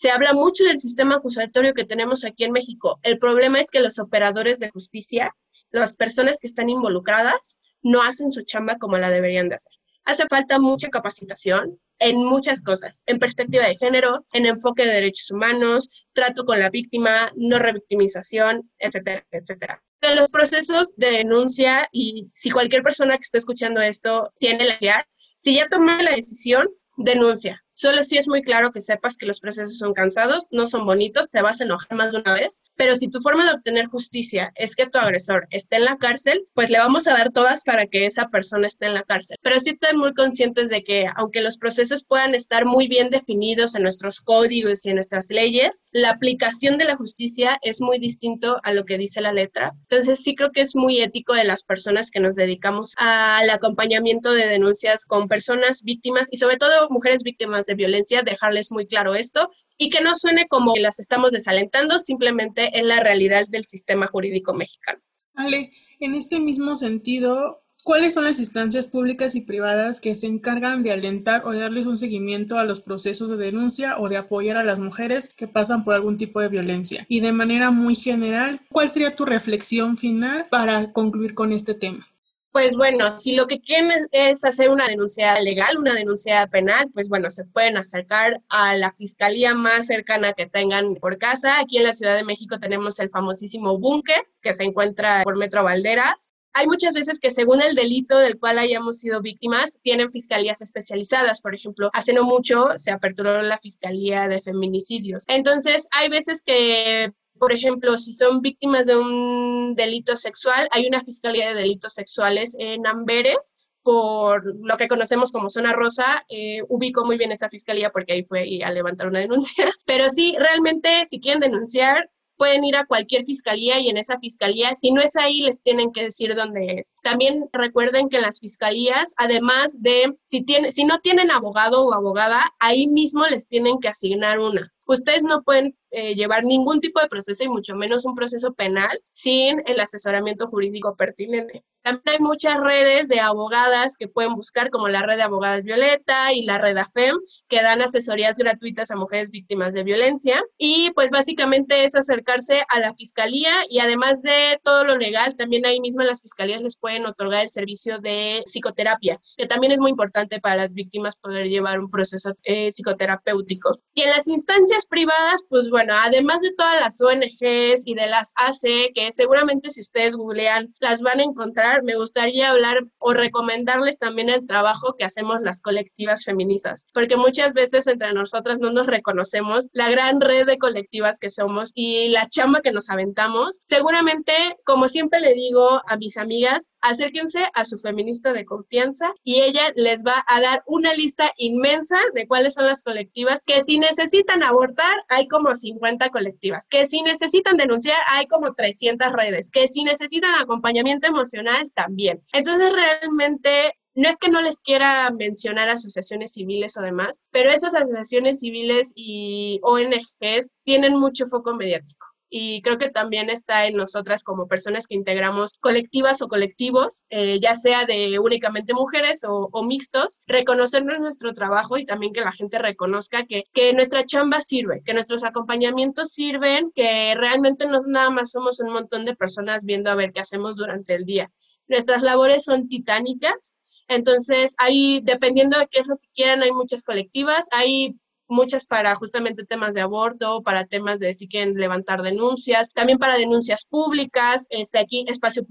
se 0.00 0.10
habla 0.10 0.32
mucho 0.32 0.64
del 0.64 0.78
sistema 0.78 1.16
acusatorio 1.16 1.74
que 1.74 1.84
tenemos 1.84 2.24
aquí 2.24 2.44
en 2.44 2.52
México. 2.52 2.98
El 3.02 3.18
problema 3.18 3.60
es 3.60 3.70
que 3.70 3.80
los 3.80 3.98
operadores 3.98 4.58
de 4.58 4.70
justicia, 4.70 5.36
las 5.72 5.94
personas 5.94 6.38
que 6.40 6.46
están 6.46 6.70
involucradas, 6.70 7.58
no 7.82 8.02
hacen 8.02 8.32
su 8.32 8.40
chamba 8.40 8.76
como 8.78 8.96
la 8.96 9.10
deberían 9.10 9.50
de 9.50 9.56
hacer. 9.56 9.74
Hace 10.06 10.24
falta 10.26 10.58
mucha 10.58 10.88
capacitación 10.88 11.78
en 11.98 12.16
muchas 12.16 12.62
cosas, 12.62 13.02
en 13.04 13.18
perspectiva 13.18 13.66
de 13.66 13.76
género, 13.76 14.24
en 14.32 14.46
enfoque 14.46 14.86
de 14.86 14.94
derechos 14.94 15.30
humanos, 15.32 15.90
trato 16.14 16.46
con 16.46 16.58
la 16.58 16.70
víctima, 16.70 17.30
no 17.36 17.58
revictimización, 17.58 18.70
etcétera, 18.78 19.26
etcétera. 19.30 19.82
En 20.00 20.16
los 20.16 20.30
procesos 20.30 20.94
de 20.96 21.10
denuncia 21.10 21.90
y 21.92 22.30
si 22.32 22.50
cualquier 22.50 22.82
persona 22.82 23.18
que 23.18 23.24
esté 23.24 23.36
escuchando 23.36 23.82
esto 23.82 24.32
tiene 24.38 24.64
la 24.64 24.78
idea, 24.80 25.06
si 25.36 25.56
ya 25.56 25.68
tomó 25.68 25.92
la 25.98 26.12
decisión, 26.12 26.70
denuncia. 26.96 27.62
Solo 27.72 28.02
si 28.02 28.18
es 28.18 28.26
muy 28.26 28.42
claro 28.42 28.72
que 28.72 28.80
sepas 28.80 29.16
que 29.16 29.26
los 29.26 29.38
procesos 29.38 29.78
son 29.78 29.94
cansados, 29.94 30.48
no 30.50 30.66
son 30.66 30.84
bonitos, 30.84 31.30
te 31.30 31.40
vas 31.40 31.60
a 31.60 31.64
enojar 31.64 31.96
más 31.96 32.10
de 32.10 32.18
una 32.18 32.34
vez, 32.34 32.60
pero 32.74 32.96
si 32.96 33.06
tu 33.08 33.20
forma 33.20 33.46
de 33.46 33.52
obtener 33.52 33.86
justicia 33.86 34.50
es 34.56 34.74
que 34.74 34.86
tu 34.86 34.98
agresor 34.98 35.46
esté 35.50 35.76
en 35.76 35.84
la 35.84 35.96
cárcel, 35.96 36.44
pues 36.54 36.68
le 36.68 36.78
vamos 36.78 37.06
a 37.06 37.12
dar 37.12 37.30
todas 37.30 37.62
para 37.62 37.86
que 37.86 38.06
esa 38.06 38.26
persona 38.28 38.66
esté 38.66 38.86
en 38.86 38.94
la 38.94 39.04
cárcel. 39.04 39.36
Pero 39.40 39.60
sí 39.60 39.70
estén 39.70 39.98
muy 39.98 40.12
conscientes 40.14 40.68
de 40.68 40.82
que 40.82 41.06
aunque 41.14 41.42
los 41.42 41.58
procesos 41.58 42.02
puedan 42.02 42.34
estar 42.34 42.64
muy 42.64 42.88
bien 42.88 43.08
definidos 43.08 43.76
en 43.76 43.84
nuestros 43.84 44.20
códigos 44.20 44.84
y 44.84 44.90
en 44.90 44.96
nuestras 44.96 45.30
leyes, 45.30 45.88
la 45.92 46.10
aplicación 46.10 46.76
de 46.76 46.86
la 46.86 46.96
justicia 46.96 47.56
es 47.62 47.80
muy 47.80 48.00
distinto 48.00 48.58
a 48.64 48.72
lo 48.72 48.84
que 48.84 48.98
dice 48.98 49.20
la 49.20 49.32
letra. 49.32 49.72
Entonces 49.82 50.20
sí 50.24 50.34
creo 50.34 50.50
que 50.50 50.62
es 50.62 50.74
muy 50.74 51.00
ético 51.00 51.34
de 51.34 51.44
las 51.44 51.62
personas 51.62 52.10
que 52.10 52.18
nos 52.18 52.34
dedicamos 52.34 52.94
al 52.96 53.48
acompañamiento 53.48 54.32
de 54.32 54.48
denuncias 54.48 55.06
con 55.06 55.28
personas 55.28 55.82
víctimas 55.82 56.26
y 56.32 56.38
sobre 56.38 56.56
todo 56.56 56.88
mujeres 56.90 57.22
víctimas 57.22 57.59
de 57.66 57.74
violencia, 57.74 58.22
dejarles 58.22 58.70
muy 58.70 58.86
claro 58.86 59.14
esto 59.14 59.50
y 59.78 59.90
que 59.90 60.00
no 60.00 60.14
suene 60.14 60.46
como 60.48 60.74
que 60.74 60.80
las 60.80 60.98
estamos 60.98 61.30
desalentando, 61.30 61.98
simplemente 62.00 62.78
es 62.78 62.84
la 62.84 63.00
realidad 63.00 63.46
del 63.48 63.64
sistema 63.64 64.06
jurídico 64.06 64.52
mexicano. 64.52 65.00
Ale, 65.34 65.72
en 66.00 66.14
este 66.14 66.40
mismo 66.40 66.76
sentido, 66.76 67.62
¿cuáles 67.82 68.14
son 68.14 68.24
las 68.24 68.40
instancias 68.40 68.86
públicas 68.86 69.34
y 69.34 69.40
privadas 69.40 70.00
que 70.00 70.14
se 70.14 70.26
encargan 70.26 70.82
de 70.82 70.92
alentar 70.92 71.46
o 71.46 71.52
de 71.52 71.60
darles 71.60 71.86
un 71.86 71.96
seguimiento 71.96 72.58
a 72.58 72.64
los 72.64 72.80
procesos 72.80 73.30
de 73.30 73.36
denuncia 73.36 73.98
o 73.98 74.08
de 74.08 74.18
apoyar 74.18 74.56
a 74.56 74.64
las 74.64 74.80
mujeres 74.80 75.30
que 75.34 75.48
pasan 75.48 75.84
por 75.84 75.94
algún 75.94 76.18
tipo 76.18 76.40
de 76.40 76.48
violencia? 76.48 77.06
Y 77.08 77.20
de 77.20 77.32
manera 77.32 77.70
muy 77.70 77.94
general, 77.94 78.60
¿cuál 78.70 78.88
sería 78.88 79.14
tu 79.14 79.24
reflexión 79.24 79.96
final 79.96 80.46
para 80.50 80.92
concluir 80.92 81.34
con 81.34 81.52
este 81.52 81.74
tema? 81.74 82.09
Pues 82.52 82.76
bueno, 82.76 83.18
si 83.18 83.36
lo 83.36 83.46
que 83.46 83.60
quieren 83.60 83.92
es, 84.10 84.44
hacer 84.44 84.70
una 84.70 84.88
denuncia 84.88 85.38
legal, 85.40 85.78
una 85.78 85.94
denuncia 85.94 86.46
penal, 86.48 86.90
pues 86.92 87.08
bueno, 87.08 87.30
se 87.30 87.44
pueden 87.44 87.76
acercar 87.76 88.42
a 88.48 88.76
la 88.76 88.92
fiscalía 88.92 89.54
más 89.54 89.86
cercana 89.86 90.32
que 90.32 90.46
tengan 90.46 90.94
por 90.96 91.18
casa. 91.18 91.60
Aquí 91.60 91.78
en 91.78 91.84
la 91.84 91.92
Ciudad 91.92 92.16
de 92.16 92.24
México 92.24 92.58
tenemos 92.58 92.98
el 92.98 93.10
famosísimo 93.10 93.78
búnker 93.78 94.22
que 94.42 94.54
se 94.54 94.64
encuentra 94.64 95.22
por 95.22 95.38
Metro 95.38 95.62
Valderas 95.62 96.32
hay 96.52 96.66
muchas 96.66 96.94
veces 96.94 97.20
que 97.20 97.30
según 97.30 97.62
el 97.62 97.74
delito 97.74 98.18
del 98.18 98.38
cual 98.38 98.58
hayamos 98.58 98.98
sido 98.98 99.20
víctimas, 99.20 99.78
tienen 99.82 100.10
fiscalías 100.10 100.60
especializadas. 100.60 101.40
Por 101.40 101.54
ejemplo, 101.54 101.90
hace 101.92 102.12
no 102.12 102.24
mucho 102.24 102.70
se 102.76 102.90
aperturó 102.90 103.40
la 103.42 103.58
Fiscalía 103.58 104.26
de 104.26 104.42
Feminicidios. 104.42 105.24
Entonces, 105.28 105.86
hay 105.92 106.08
veces 106.08 106.42
que 106.42 107.12
por 107.40 107.52
ejemplo, 107.54 107.96
si 107.96 108.12
son 108.12 108.42
víctimas 108.42 108.84
de 108.84 108.96
un 108.96 109.74
delito 109.74 110.14
sexual, 110.14 110.68
hay 110.72 110.86
una 110.86 111.02
fiscalía 111.02 111.48
de 111.48 111.54
delitos 111.54 111.94
sexuales 111.94 112.54
en 112.58 112.86
Amberes, 112.86 113.54
por 113.82 114.54
lo 114.62 114.76
que 114.76 114.88
conocemos 114.88 115.32
como 115.32 115.48
zona 115.48 115.72
rosa, 115.72 116.22
eh, 116.28 116.60
ubico 116.68 117.02
muy 117.06 117.16
bien 117.16 117.32
esa 117.32 117.48
fiscalía 117.48 117.90
porque 117.90 118.12
ahí 118.12 118.22
fue 118.22 118.60
a 118.62 118.70
levantar 118.70 119.08
una 119.08 119.20
denuncia. 119.20 119.64
Pero 119.86 120.10
sí, 120.10 120.36
realmente, 120.38 121.06
si 121.06 121.18
quieren 121.18 121.40
denunciar, 121.40 122.10
pueden 122.36 122.62
ir 122.62 122.76
a 122.76 122.84
cualquier 122.84 123.24
fiscalía 123.24 123.80
y 123.80 123.88
en 123.88 123.96
esa 123.96 124.18
fiscalía, 124.18 124.74
si 124.74 124.90
no 124.90 125.00
es 125.00 125.16
ahí, 125.16 125.40
les 125.40 125.62
tienen 125.62 125.92
que 125.92 126.04
decir 126.04 126.34
dónde 126.34 126.74
es. 126.78 126.94
También 127.02 127.48
recuerden 127.54 128.10
que 128.10 128.16
en 128.16 128.22
las 128.22 128.40
fiscalías, 128.40 129.14
además 129.16 129.80
de 129.80 130.14
si, 130.26 130.42
tiene, 130.42 130.72
si 130.72 130.84
no 130.84 131.00
tienen 131.00 131.30
abogado 131.30 131.86
o 131.86 131.94
abogada, 131.94 132.44
ahí 132.58 132.86
mismo 132.86 133.24
les 133.26 133.48
tienen 133.48 133.78
que 133.78 133.88
asignar 133.88 134.40
una. 134.40 134.72
Ustedes 134.86 135.22
no 135.22 135.42
pueden 135.42 135.76
eh, 135.90 136.14
llevar 136.14 136.44
ningún 136.44 136.80
tipo 136.80 137.00
de 137.00 137.08
proceso 137.08 137.44
y 137.44 137.48
mucho 137.48 137.74
menos 137.74 138.04
un 138.04 138.14
proceso 138.14 138.54
penal 138.54 139.02
sin 139.10 139.62
el 139.66 139.80
asesoramiento 139.80 140.46
jurídico 140.46 140.96
pertinente. 140.96 141.64
También 141.82 142.02
hay 142.06 142.18
muchas 142.18 142.60
redes 142.60 143.08
de 143.08 143.20
abogadas 143.20 143.96
que 143.96 144.06
pueden 144.06 144.34
buscar, 144.34 144.68
como 144.68 144.88
la 144.88 145.02
red 145.02 145.16
de 145.16 145.22
abogadas 145.22 145.62
Violeta 145.62 146.32
y 146.34 146.42
la 146.42 146.58
red 146.58 146.76
AFEM, 146.76 147.16
que 147.48 147.62
dan 147.62 147.80
asesorías 147.80 148.36
gratuitas 148.36 148.90
a 148.90 148.96
mujeres 148.96 149.30
víctimas 149.30 149.72
de 149.72 149.82
violencia. 149.82 150.42
Y 150.58 150.90
pues 150.94 151.10
básicamente 151.10 151.84
es 151.84 151.94
acercarse 151.94 152.64
a 152.68 152.80
la 152.80 152.94
fiscalía 152.94 153.50
y 153.70 153.78
además 153.78 154.20
de 154.20 154.60
todo 154.62 154.84
lo 154.84 154.98
legal, 154.98 155.34
también 155.36 155.64
ahí 155.64 155.80
mismo 155.80 156.02
las 156.02 156.20
fiscalías 156.20 156.60
les 156.60 156.76
pueden 156.76 157.06
otorgar 157.06 157.42
el 157.44 157.48
servicio 157.48 157.98
de 157.98 158.42
psicoterapia, 158.44 159.18
que 159.38 159.46
también 159.46 159.72
es 159.72 159.78
muy 159.78 159.90
importante 159.90 160.38
para 160.38 160.56
las 160.56 160.74
víctimas 160.74 161.16
poder 161.16 161.48
llevar 161.48 161.80
un 161.80 161.90
proceso 161.90 162.34
eh, 162.42 162.70
psicoterapéutico. 162.72 163.80
Y 163.94 164.02
en 164.02 164.10
las 164.10 164.28
instancias 164.28 164.84
privadas, 164.84 165.42
pues 165.48 165.70
bueno, 165.70 165.79
además 165.88 166.40
de 166.40 166.52
todas 166.56 166.80
las 166.80 167.00
ONGs 167.00 167.82
y 167.84 167.94
de 167.94 168.06
las 168.06 168.32
AC, 168.36 168.92
que 168.94 169.12
seguramente 169.12 169.70
si 169.70 169.80
ustedes 169.80 170.16
googlean 170.16 170.74
las 170.80 171.00
van 171.00 171.20
a 171.20 171.24
encontrar, 171.24 171.82
me 171.82 171.96
gustaría 171.96 172.50
hablar 172.50 172.84
o 172.98 173.12
recomendarles 173.12 173.98
también 173.98 174.28
el 174.28 174.46
trabajo 174.46 174.94
que 174.98 175.04
hacemos 175.04 175.42
las 175.42 175.60
colectivas 175.60 176.24
feministas, 176.24 176.86
porque 176.92 177.16
muchas 177.16 177.52
veces 177.52 177.86
entre 177.86 178.12
nosotras 178.12 178.58
no 178.58 178.70
nos 178.70 178.86
reconocemos 178.86 179.68
la 179.72 179.90
gran 179.90 180.20
red 180.20 180.46
de 180.46 180.58
colectivas 180.58 181.18
que 181.18 181.30
somos 181.30 181.72
y 181.74 182.08
la 182.08 182.28
chamba 182.28 182.60
que 182.60 182.72
nos 182.72 182.90
aventamos. 182.90 183.58
Seguramente, 183.62 184.32
como 184.64 184.88
siempre 184.88 185.20
le 185.20 185.34
digo 185.34 185.80
a 185.86 185.96
mis 185.96 186.16
amigas, 186.16 186.68
acérquense 186.80 187.46
a 187.54 187.64
su 187.64 187.78
feminista 187.78 188.32
de 188.32 188.44
confianza 188.44 189.12
y 189.24 189.40
ella 189.40 189.72
les 189.76 190.02
va 190.02 190.24
a 190.26 190.40
dar 190.40 190.62
una 190.66 190.94
lista 190.94 191.32
inmensa 191.36 191.98
de 192.14 192.26
cuáles 192.26 192.54
son 192.54 192.66
las 192.66 192.82
colectivas 192.82 193.42
que 193.44 193.62
si 193.62 193.78
necesitan 193.78 194.42
abortar, 194.42 194.94
hay 195.08 195.28
como 195.28 195.54
50 195.70 196.10
colectivas, 196.10 196.66
que 196.68 196.86
si 196.86 197.02
necesitan 197.02 197.56
denunciar, 197.56 197.98
hay 198.08 198.26
como 198.26 198.54
300 198.54 199.12
redes, 199.12 199.50
que 199.50 199.68
si 199.68 199.84
necesitan 199.84 200.40
acompañamiento 200.40 201.06
emocional, 201.06 201.70
también. 201.74 202.22
Entonces, 202.32 202.72
realmente 202.72 203.74
no 203.94 204.08
es 204.08 204.16
que 204.16 204.30
no 204.30 204.40
les 204.40 204.60
quiera 204.60 205.10
mencionar 205.10 205.68
asociaciones 205.68 206.32
civiles 206.32 206.76
o 206.76 206.80
demás, 206.80 207.22
pero 207.30 207.50
esas 207.50 207.74
asociaciones 207.74 208.40
civiles 208.40 208.92
y 208.94 209.60
ONGs 209.62 210.50
tienen 210.62 210.98
mucho 210.98 211.26
foco 211.26 211.54
mediático. 211.54 212.09
Y 212.32 212.62
creo 212.62 212.78
que 212.78 212.90
también 212.90 213.28
está 213.28 213.66
en 213.66 213.76
nosotras 213.76 214.22
como 214.22 214.46
personas 214.46 214.86
que 214.86 214.94
integramos 214.94 215.58
colectivas 215.58 216.22
o 216.22 216.28
colectivos, 216.28 217.04
eh, 217.10 217.40
ya 217.40 217.56
sea 217.56 217.86
de 217.86 218.20
únicamente 218.20 218.72
mujeres 218.72 219.22
o, 219.24 219.50
mixtos, 219.64 220.20
reconocernos 220.26 221.00
nuestro 221.00 221.34
trabajo 221.34 221.76
y 221.76 221.84
también 221.84 222.12
que 222.12 222.20
la 222.20 222.32
gente 222.32 222.58
reconozca 222.58 223.26
que, 223.26 223.44
que 223.52 223.72
nuestra 223.72 224.04
chamba 224.04 224.40
sirve, 224.40 224.80
que 224.84 224.94
nuestros 224.94 225.24
acompañamientos 225.24 226.12
sirven, 226.12 226.70
que 226.72 227.14
realmente 227.16 227.66
no 227.66 227.80
nada 227.86 228.10
más 228.10 228.30
somos 228.30 228.60
un 228.60 228.72
montón 228.72 229.04
de 229.04 229.16
personas 229.16 229.64
viendo 229.64 229.90
a 229.90 229.96
ver 229.96 230.12
qué 230.12 230.20
hacemos 230.20 230.54
durante 230.54 230.94
el 230.94 231.04
día. 231.04 231.30
Nuestras 231.66 232.02
labores 232.02 232.44
son 232.44 232.68
titánicas, 232.68 233.56
entonces 233.90 234.54
ahí, 234.58 235.00
dependiendo 235.02 235.58
de 235.58 235.66
qué 235.68 235.80
es 235.80 235.88
lo 235.88 235.96
que 235.96 236.08
quieran, 236.14 236.42
hay 236.42 236.52
muchas 236.52 236.84
colectivas, 236.84 237.48
hay 237.50 237.96
muchas 238.30 238.64
para 238.64 238.94
justamente 238.94 239.44
temas 239.44 239.74
de 239.74 239.80
aborto, 239.80 240.42
para 240.42 240.64
temas 240.64 240.98
de 240.98 241.12
si 241.14 241.28
quieren 241.28 241.54
levantar 241.54 242.02
denuncias, 242.02 242.72
también 242.72 242.98
para 242.98 243.16
denuncias 243.16 243.64
públicas, 243.64 244.46
este 244.50 244.78
aquí 244.78 245.04
espacio 245.08 245.44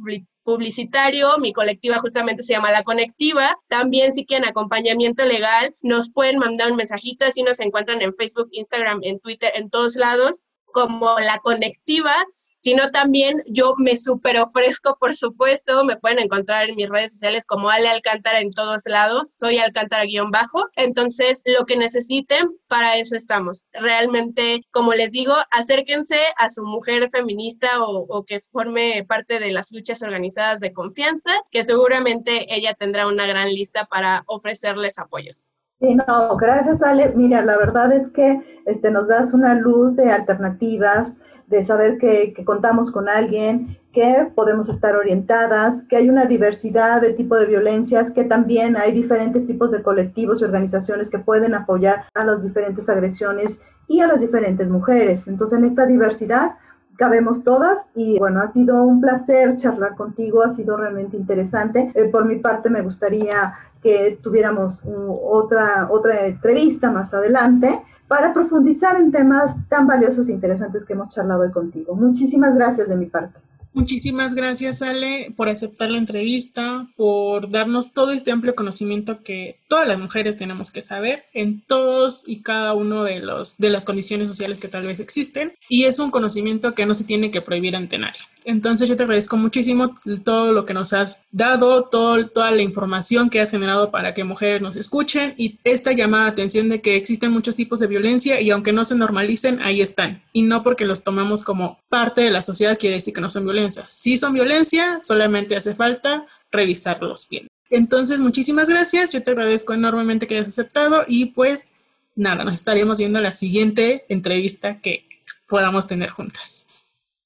publicitario, 0.43 1.37
mi 1.37 1.53
colectiva 1.53 1.99
justamente 1.99 2.43
se 2.43 2.53
llama 2.53 2.71
La 2.71 2.83
Conectiva, 2.83 3.57
también 3.67 4.13
si 4.13 4.25
quieren 4.25 4.47
acompañamiento 4.47 5.25
legal, 5.25 5.75
nos 5.81 6.11
pueden 6.11 6.39
mandar 6.39 6.71
un 6.71 6.77
mensajito, 6.77 7.25
así 7.25 7.43
nos 7.43 7.59
encuentran 7.59 8.01
en 8.01 8.13
Facebook, 8.13 8.49
Instagram, 8.51 9.01
en 9.03 9.19
Twitter, 9.19 9.51
en 9.55 9.69
todos 9.69 9.95
lados, 9.95 10.45
como 10.65 11.19
La 11.19 11.39
Conectiva, 11.39 12.15
sino 12.59 12.91
también 12.91 13.41
yo 13.49 13.73
me 13.77 13.97
super 13.97 14.39
ofrezco, 14.39 14.97
por 14.99 15.15
supuesto, 15.15 15.83
me 15.83 15.97
pueden 15.97 16.19
encontrar 16.19 16.69
en 16.69 16.75
mis 16.75 16.89
redes 16.89 17.13
sociales 17.13 17.45
como 17.45 17.69
Ale 17.69 17.89
Alcántara 17.89 18.41
en 18.41 18.51
todos 18.51 18.83
lados, 18.85 19.35
soy 19.37 19.57
Alcántara 19.57 20.03
guion 20.05 20.31
bajo, 20.31 20.67
entonces 20.75 21.41
lo 21.45 21.65
que 21.65 21.77
necesiten, 21.77 22.49
para 22.67 22.97
eso 22.97 23.15
estamos. 23.15 23.65
Realmente, 23.71 24.61
como 24.71 24.93
les 24.93 25.11
digo, 25.11 25.33
acérquense 25.51 26.19
a 26.37 26.49
su 26.49 26.63
mujer 26.63 27.09
feminista 27.11 27.81
o, 27.81 28.05
o 28.07 28.25
que 28.25 28.41
forme 28.51 29.05
parte 29.07 29.39
de 29.39 29.51
las 29.51 29.71
luchas 29.71 30.01
organizadas 30.03 30.59
de 30.59 30.73
confianza, 30.73 31.31
que 31.51 31.63
seguramente 31.63 32.53
ella 32.53 32.73
tendrá 32.73 33.07
una 33.07 33.25
gran 33.25 33.49
lista 33.53 33.85
para 33.85 34.23
ofrecerles 34.27 34.99
apoyos. 34.99 35.49
Sí, 35.79 35.95
no, 35.95 36.35
gracias 36.35 36.81
Ale. 36.81 37.13
Mira, 37.15 37.41
la 37.41 37.57
verdad 37.57 37.93
es 37.93 38.09
que 38.09 38.41
este, 38.65 38.91
nos 38.91 39.07
das 39.07 39.33
una 39.33 39.55
luz 39.55 39.95
de 39.95 40.11
alternativas, 40.11 41.15
de 41.47 41.63
saber 41.63 41.97
que, 41.97 42.33
que, 42.33 42.43
contamos 42.43 42.91
con 42.91 43.07
alguien, 43.07 43.77
que 43.93 44.27
podemos 44.35 44.67
estar 44.67 44.97
orientadas, 44.97 45.83
que 45.83 45.95
hay 45.95 46.09
una 46.09 46.25
diversidad 46.25 47.01
de 47.01 47.13
tipo 47.13 47.37
de 47.37 47.45
violencias, 47.45 48.11
que 48.11 48.25
también 48.25 48.75
hay 48.75 48.91
diferentes 48.91 49.47
tipos 49.47 49.71
de 49.71 49.81
colectivos 49.81 50.41
y 50.41 50.43
organizaciones 50.43 51.09
que 51.09 51.17
pueden 51.17 51.55
apoyar 51.55 52.03
a 52.13 52.25
las 52.25 52.43
diferentes 52.43 52.89
agresiones 52.89 53.61
y 53.87 54.01
a 54.01 54.07
las 54.07 54.19
diferentes 54.19 54.69
mujeres. 54.69 55.29
Entonces, 55.29 55.59
en 55.59 55.63
esta 55.63 55.85
diversidad 55.85 56.55
cabemos 56.99 57.43
todas 57.43 57.89
y 57.95 58.19
bueno, 58.19 58.41
ha 58.41 58.47
sido 58.47 58.83
un 58.83 58.99
placer 58.99 59.55
charlar 59.55 59.95
contigo, 59.95 60.43
ha 60.43 60.49
sido 60.49 60.75
realmente 60.75 61.15
interesante. 61.15 61.91
Eh, 61.95 62.09
por 62.09 62.25
mi 62.25 62.35
parte 62.39 62.69
me 62.69 62.81
gustaría 62.81 63.53
que 63.81 64.19
tuviéramos 64.21 64.83
otra, 64.85 65.87
otra 65.89 66.27
entrevista 66.27 66.91
más 66.91 67.13
adelante 67.13 67.81
para 68.09 68.33
profundizar 68.33 68.97
en 68.97 69.11
temas 69.11 69.55
tan 69.69 69.87
valiosos 69.87 70.27
e 70.27 70.33
interesantes 70.33 70.83
que 70.83 70.91
hemos 70.91 71.09
charlado 71.09 71.43
hoy 71.43 71.51
contigo. 71.51 71.95
Muchísimas 71.95 72.53
gracias 72.53 72.89
de 72.89 72.97
mi 72.97 73.05
parte. 73.05 73.39
Muchísimas 73.73 74.33
gracias, 74.33 74.81
Ale, 74.81 75.31
por 75.35 75.47
aceptar 75.47 75.91
la 75.91 75.99
entrevista, 75.99 76.87
por 76.95 77.51
darnos 77.51 77.93
todo 77.93 78.11
este 78.11 78.31
amplio 78.31 78.55
conocimiento 78.55 79.21
que 79.23 79.59
todas 79.67 79.87
las 79.87 79.99
mujeres 79.99 80.37
tenemos 80.37 80.71
que 80.71 80.81
saber 80.81 81.25
en 81.33 81.61
todos 81.61 82.27
y 82.27 82.41
cada 82.41 82.73
uno 82.73 83.03
de, 83.03 83.19
los, 83.19 83.57
de 83.57 83.69
las 83.69 83.85
condiciones 83.85 84.27
sociales 84.27 84.59
que 84.59 84.67
tal 84.67 84.87
vez 84.87 84.99
existen. 84.99 85.53
Y 85.69 85.83
es 85.83 85.99
un 85.99 86.09
conocimiento 86.09 86.73
que 86.73 86.87
no 86.87 86.95
se 86.95 87.03
tiene 87.03 87.29
que 87.29 87.41
prohibir 87.41 87.75
ante 87.75 87.99
nadie. 87.99 88.19
Entonces 88.45 88.89
yo 88.89 88.95
te 88.95 89.03
agradezco 89.03 89.37
muchísimo 89.37 89.93
todo 90.23 90.51
lo 90.53 90.65
que 90.65 90.73
nos 90.73 90.93
has 90.93 91.21
dado, 91.31 91.83
todo, 91.83 92.25
toda 92.27 92.51
la 92.51 92.63
información 92.63 93.29
que 93.29 93.41
has 93.41 93.51
generado 93.51 93.91
para 93.91 94.13
que 94.13 94.23
mujeres 94.23 94.61
nos 94.61 94.75
escuchen 94.75 95.35
y 95.37 95.59
esta 95.63 95.91
llamada 95.91 96.25
de 96.25 96.31
atención 96.31 96.69
de 96.69 96.81
que 96.81 96.95
existen 96.95 97.31
muchos 97.31 97.55
tipos 97.55 97.79
de 97.79 97.87
violencia 97.87 98.41
y 98.41 98.49
aunque 98.49 98.71
no 98.71 98.85
se 98.85 98.95
normalicen, 98.95 99.59
ahí 99.61 99.81
están. 99.81 100.21
Y 100.33 100.41
no 100.43 100.63
porque 100.63 100.85
los 100.85 101.03
tomamos 101.03 101.43
como 101.43 101.79
parte 101.89 102.21
de 102.21 102.31
la 102.31 102.41
sociedad 102.41 102.79
quiere 102.79 102.95
decir 102.95 103.13
que 103.13 103.21
no 103.21 103.29
son 103.29 103.45
Si 103.87 104.17
son 104.17 104.33
violencia, 104.33 104.99
solamente 104.99 105.55
hace 105.55 105.73
falta 105.73 106.25
revisarlos 106.51 107.27
bien. 107.29 107.47
Entonces, 107.69 108.19
muchísimas 108.19 108.69
gracias. 108.69 109.11
Yo 109.11 109.21
te 109.23 109.31
agradezco 109.31 109.73
enormemente 109.73 110.27
que 110.27 110.35
hayas 110.35 110.49
aceptado 110.49 111.03
y 111.07 111.27
pues 111.27 111.67
nada, 112.15 112.43
nos 112.43 112.55
estaríamos 112.55 112.97
viendo 112.97 113.21
la 113.21 113.31
siguiente 113.31 114.05
entrevista 114.09 114.79
que 114.81 115.05
podamos 115.47 115.87
tener 115.87 116.09
juntas. 116.09 116.67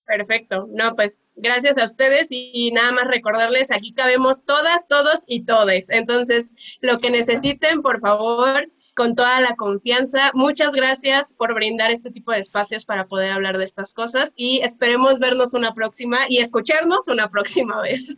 Perfecto. 0.06 0.68
No, 0.70 0.96
pues 0.96 1.32
gracias 1.36 1.78
a 1.78 1.86
ustedes 1.86 2.28
y, 2.30 2.72
nada 2.72 2.92
más 2.92 3.08
recordarles, 3.08 3.72
aquí 3.72 3.94
cabemos 3.94 4.44
todas, 4.44 4.88
todos 4.88 5.24
y 5.28 5.46
todes. 5.46 5.90
Entonces, 5.90 6.52
lo 6.82 6.98
que 6.98 7.10
necesiten, 7.10 7.82
por 7.82 8.00
favor, 8.02 8.70
con 8.96 9.16
toda 9.16 9.40
la 9.42 9.56
confianza. 9.56 10.32
Muchas 10.34 10.74
gracias 10.74 11.34
por 11.34 11.54
brindar 11.54 11.92
este 11.92 12.12
tipo 12.12 12.32
de 12.32 12.40
espacios 12.40 12.86
para 12.86 13.08
poder 13.08 13.32
hablar 13.32 13.58
de 13.58 13.66
estas 13.66 13.94
cosas 13.94 14.34
y 14.36 14.62
esperemos 14.64 15.20
vernos 15.20 15.54
una 15.54 15.74
próxima 15.74 16.20
y 16.30 16.40
escucharnos 16.40 17.08
una 17.08 17.30
próxima 17.30 17.82
vez. 17.82 18.16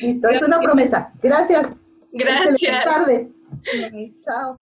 Listo, 0.00 0.28
es 0.28 0.42
una 0.42 0.58
promesa. 0.60 1.12
Gracias. 1.22 1.68
Gracias. 2.12 2.84
tarde. 2.84 3.30
Chao. 4.24 4.56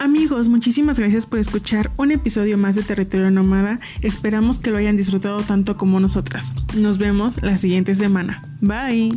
Amigos, 0.00 0.48
muchísimas 0.48 0.98
gracias 0.98 1.26
por 1.26 1.40
escuchar 1.40 1.90
un 1.98 2.10
episodio 2.10 2.56
más 2.56 2.74
de 2.74 2.82
Territorio 2.82 3.30
Nómada. 3.30 3.78
Esperamos 4.00 4.58
que 4.58 4.70
lo 4.70 4.78
hayan 4.78 4.96
disfrutado 4.96 5.36
tanto 5.42 5.76
como 5.76 6.00
nosotras. 6.00 6.54
Nos 6.74 6.96
vemos 6.96 7.42
la 7.42 7.58
siguiente 7.58 7.94
semana. 7.94 8.42
Bye. 8.62 9.12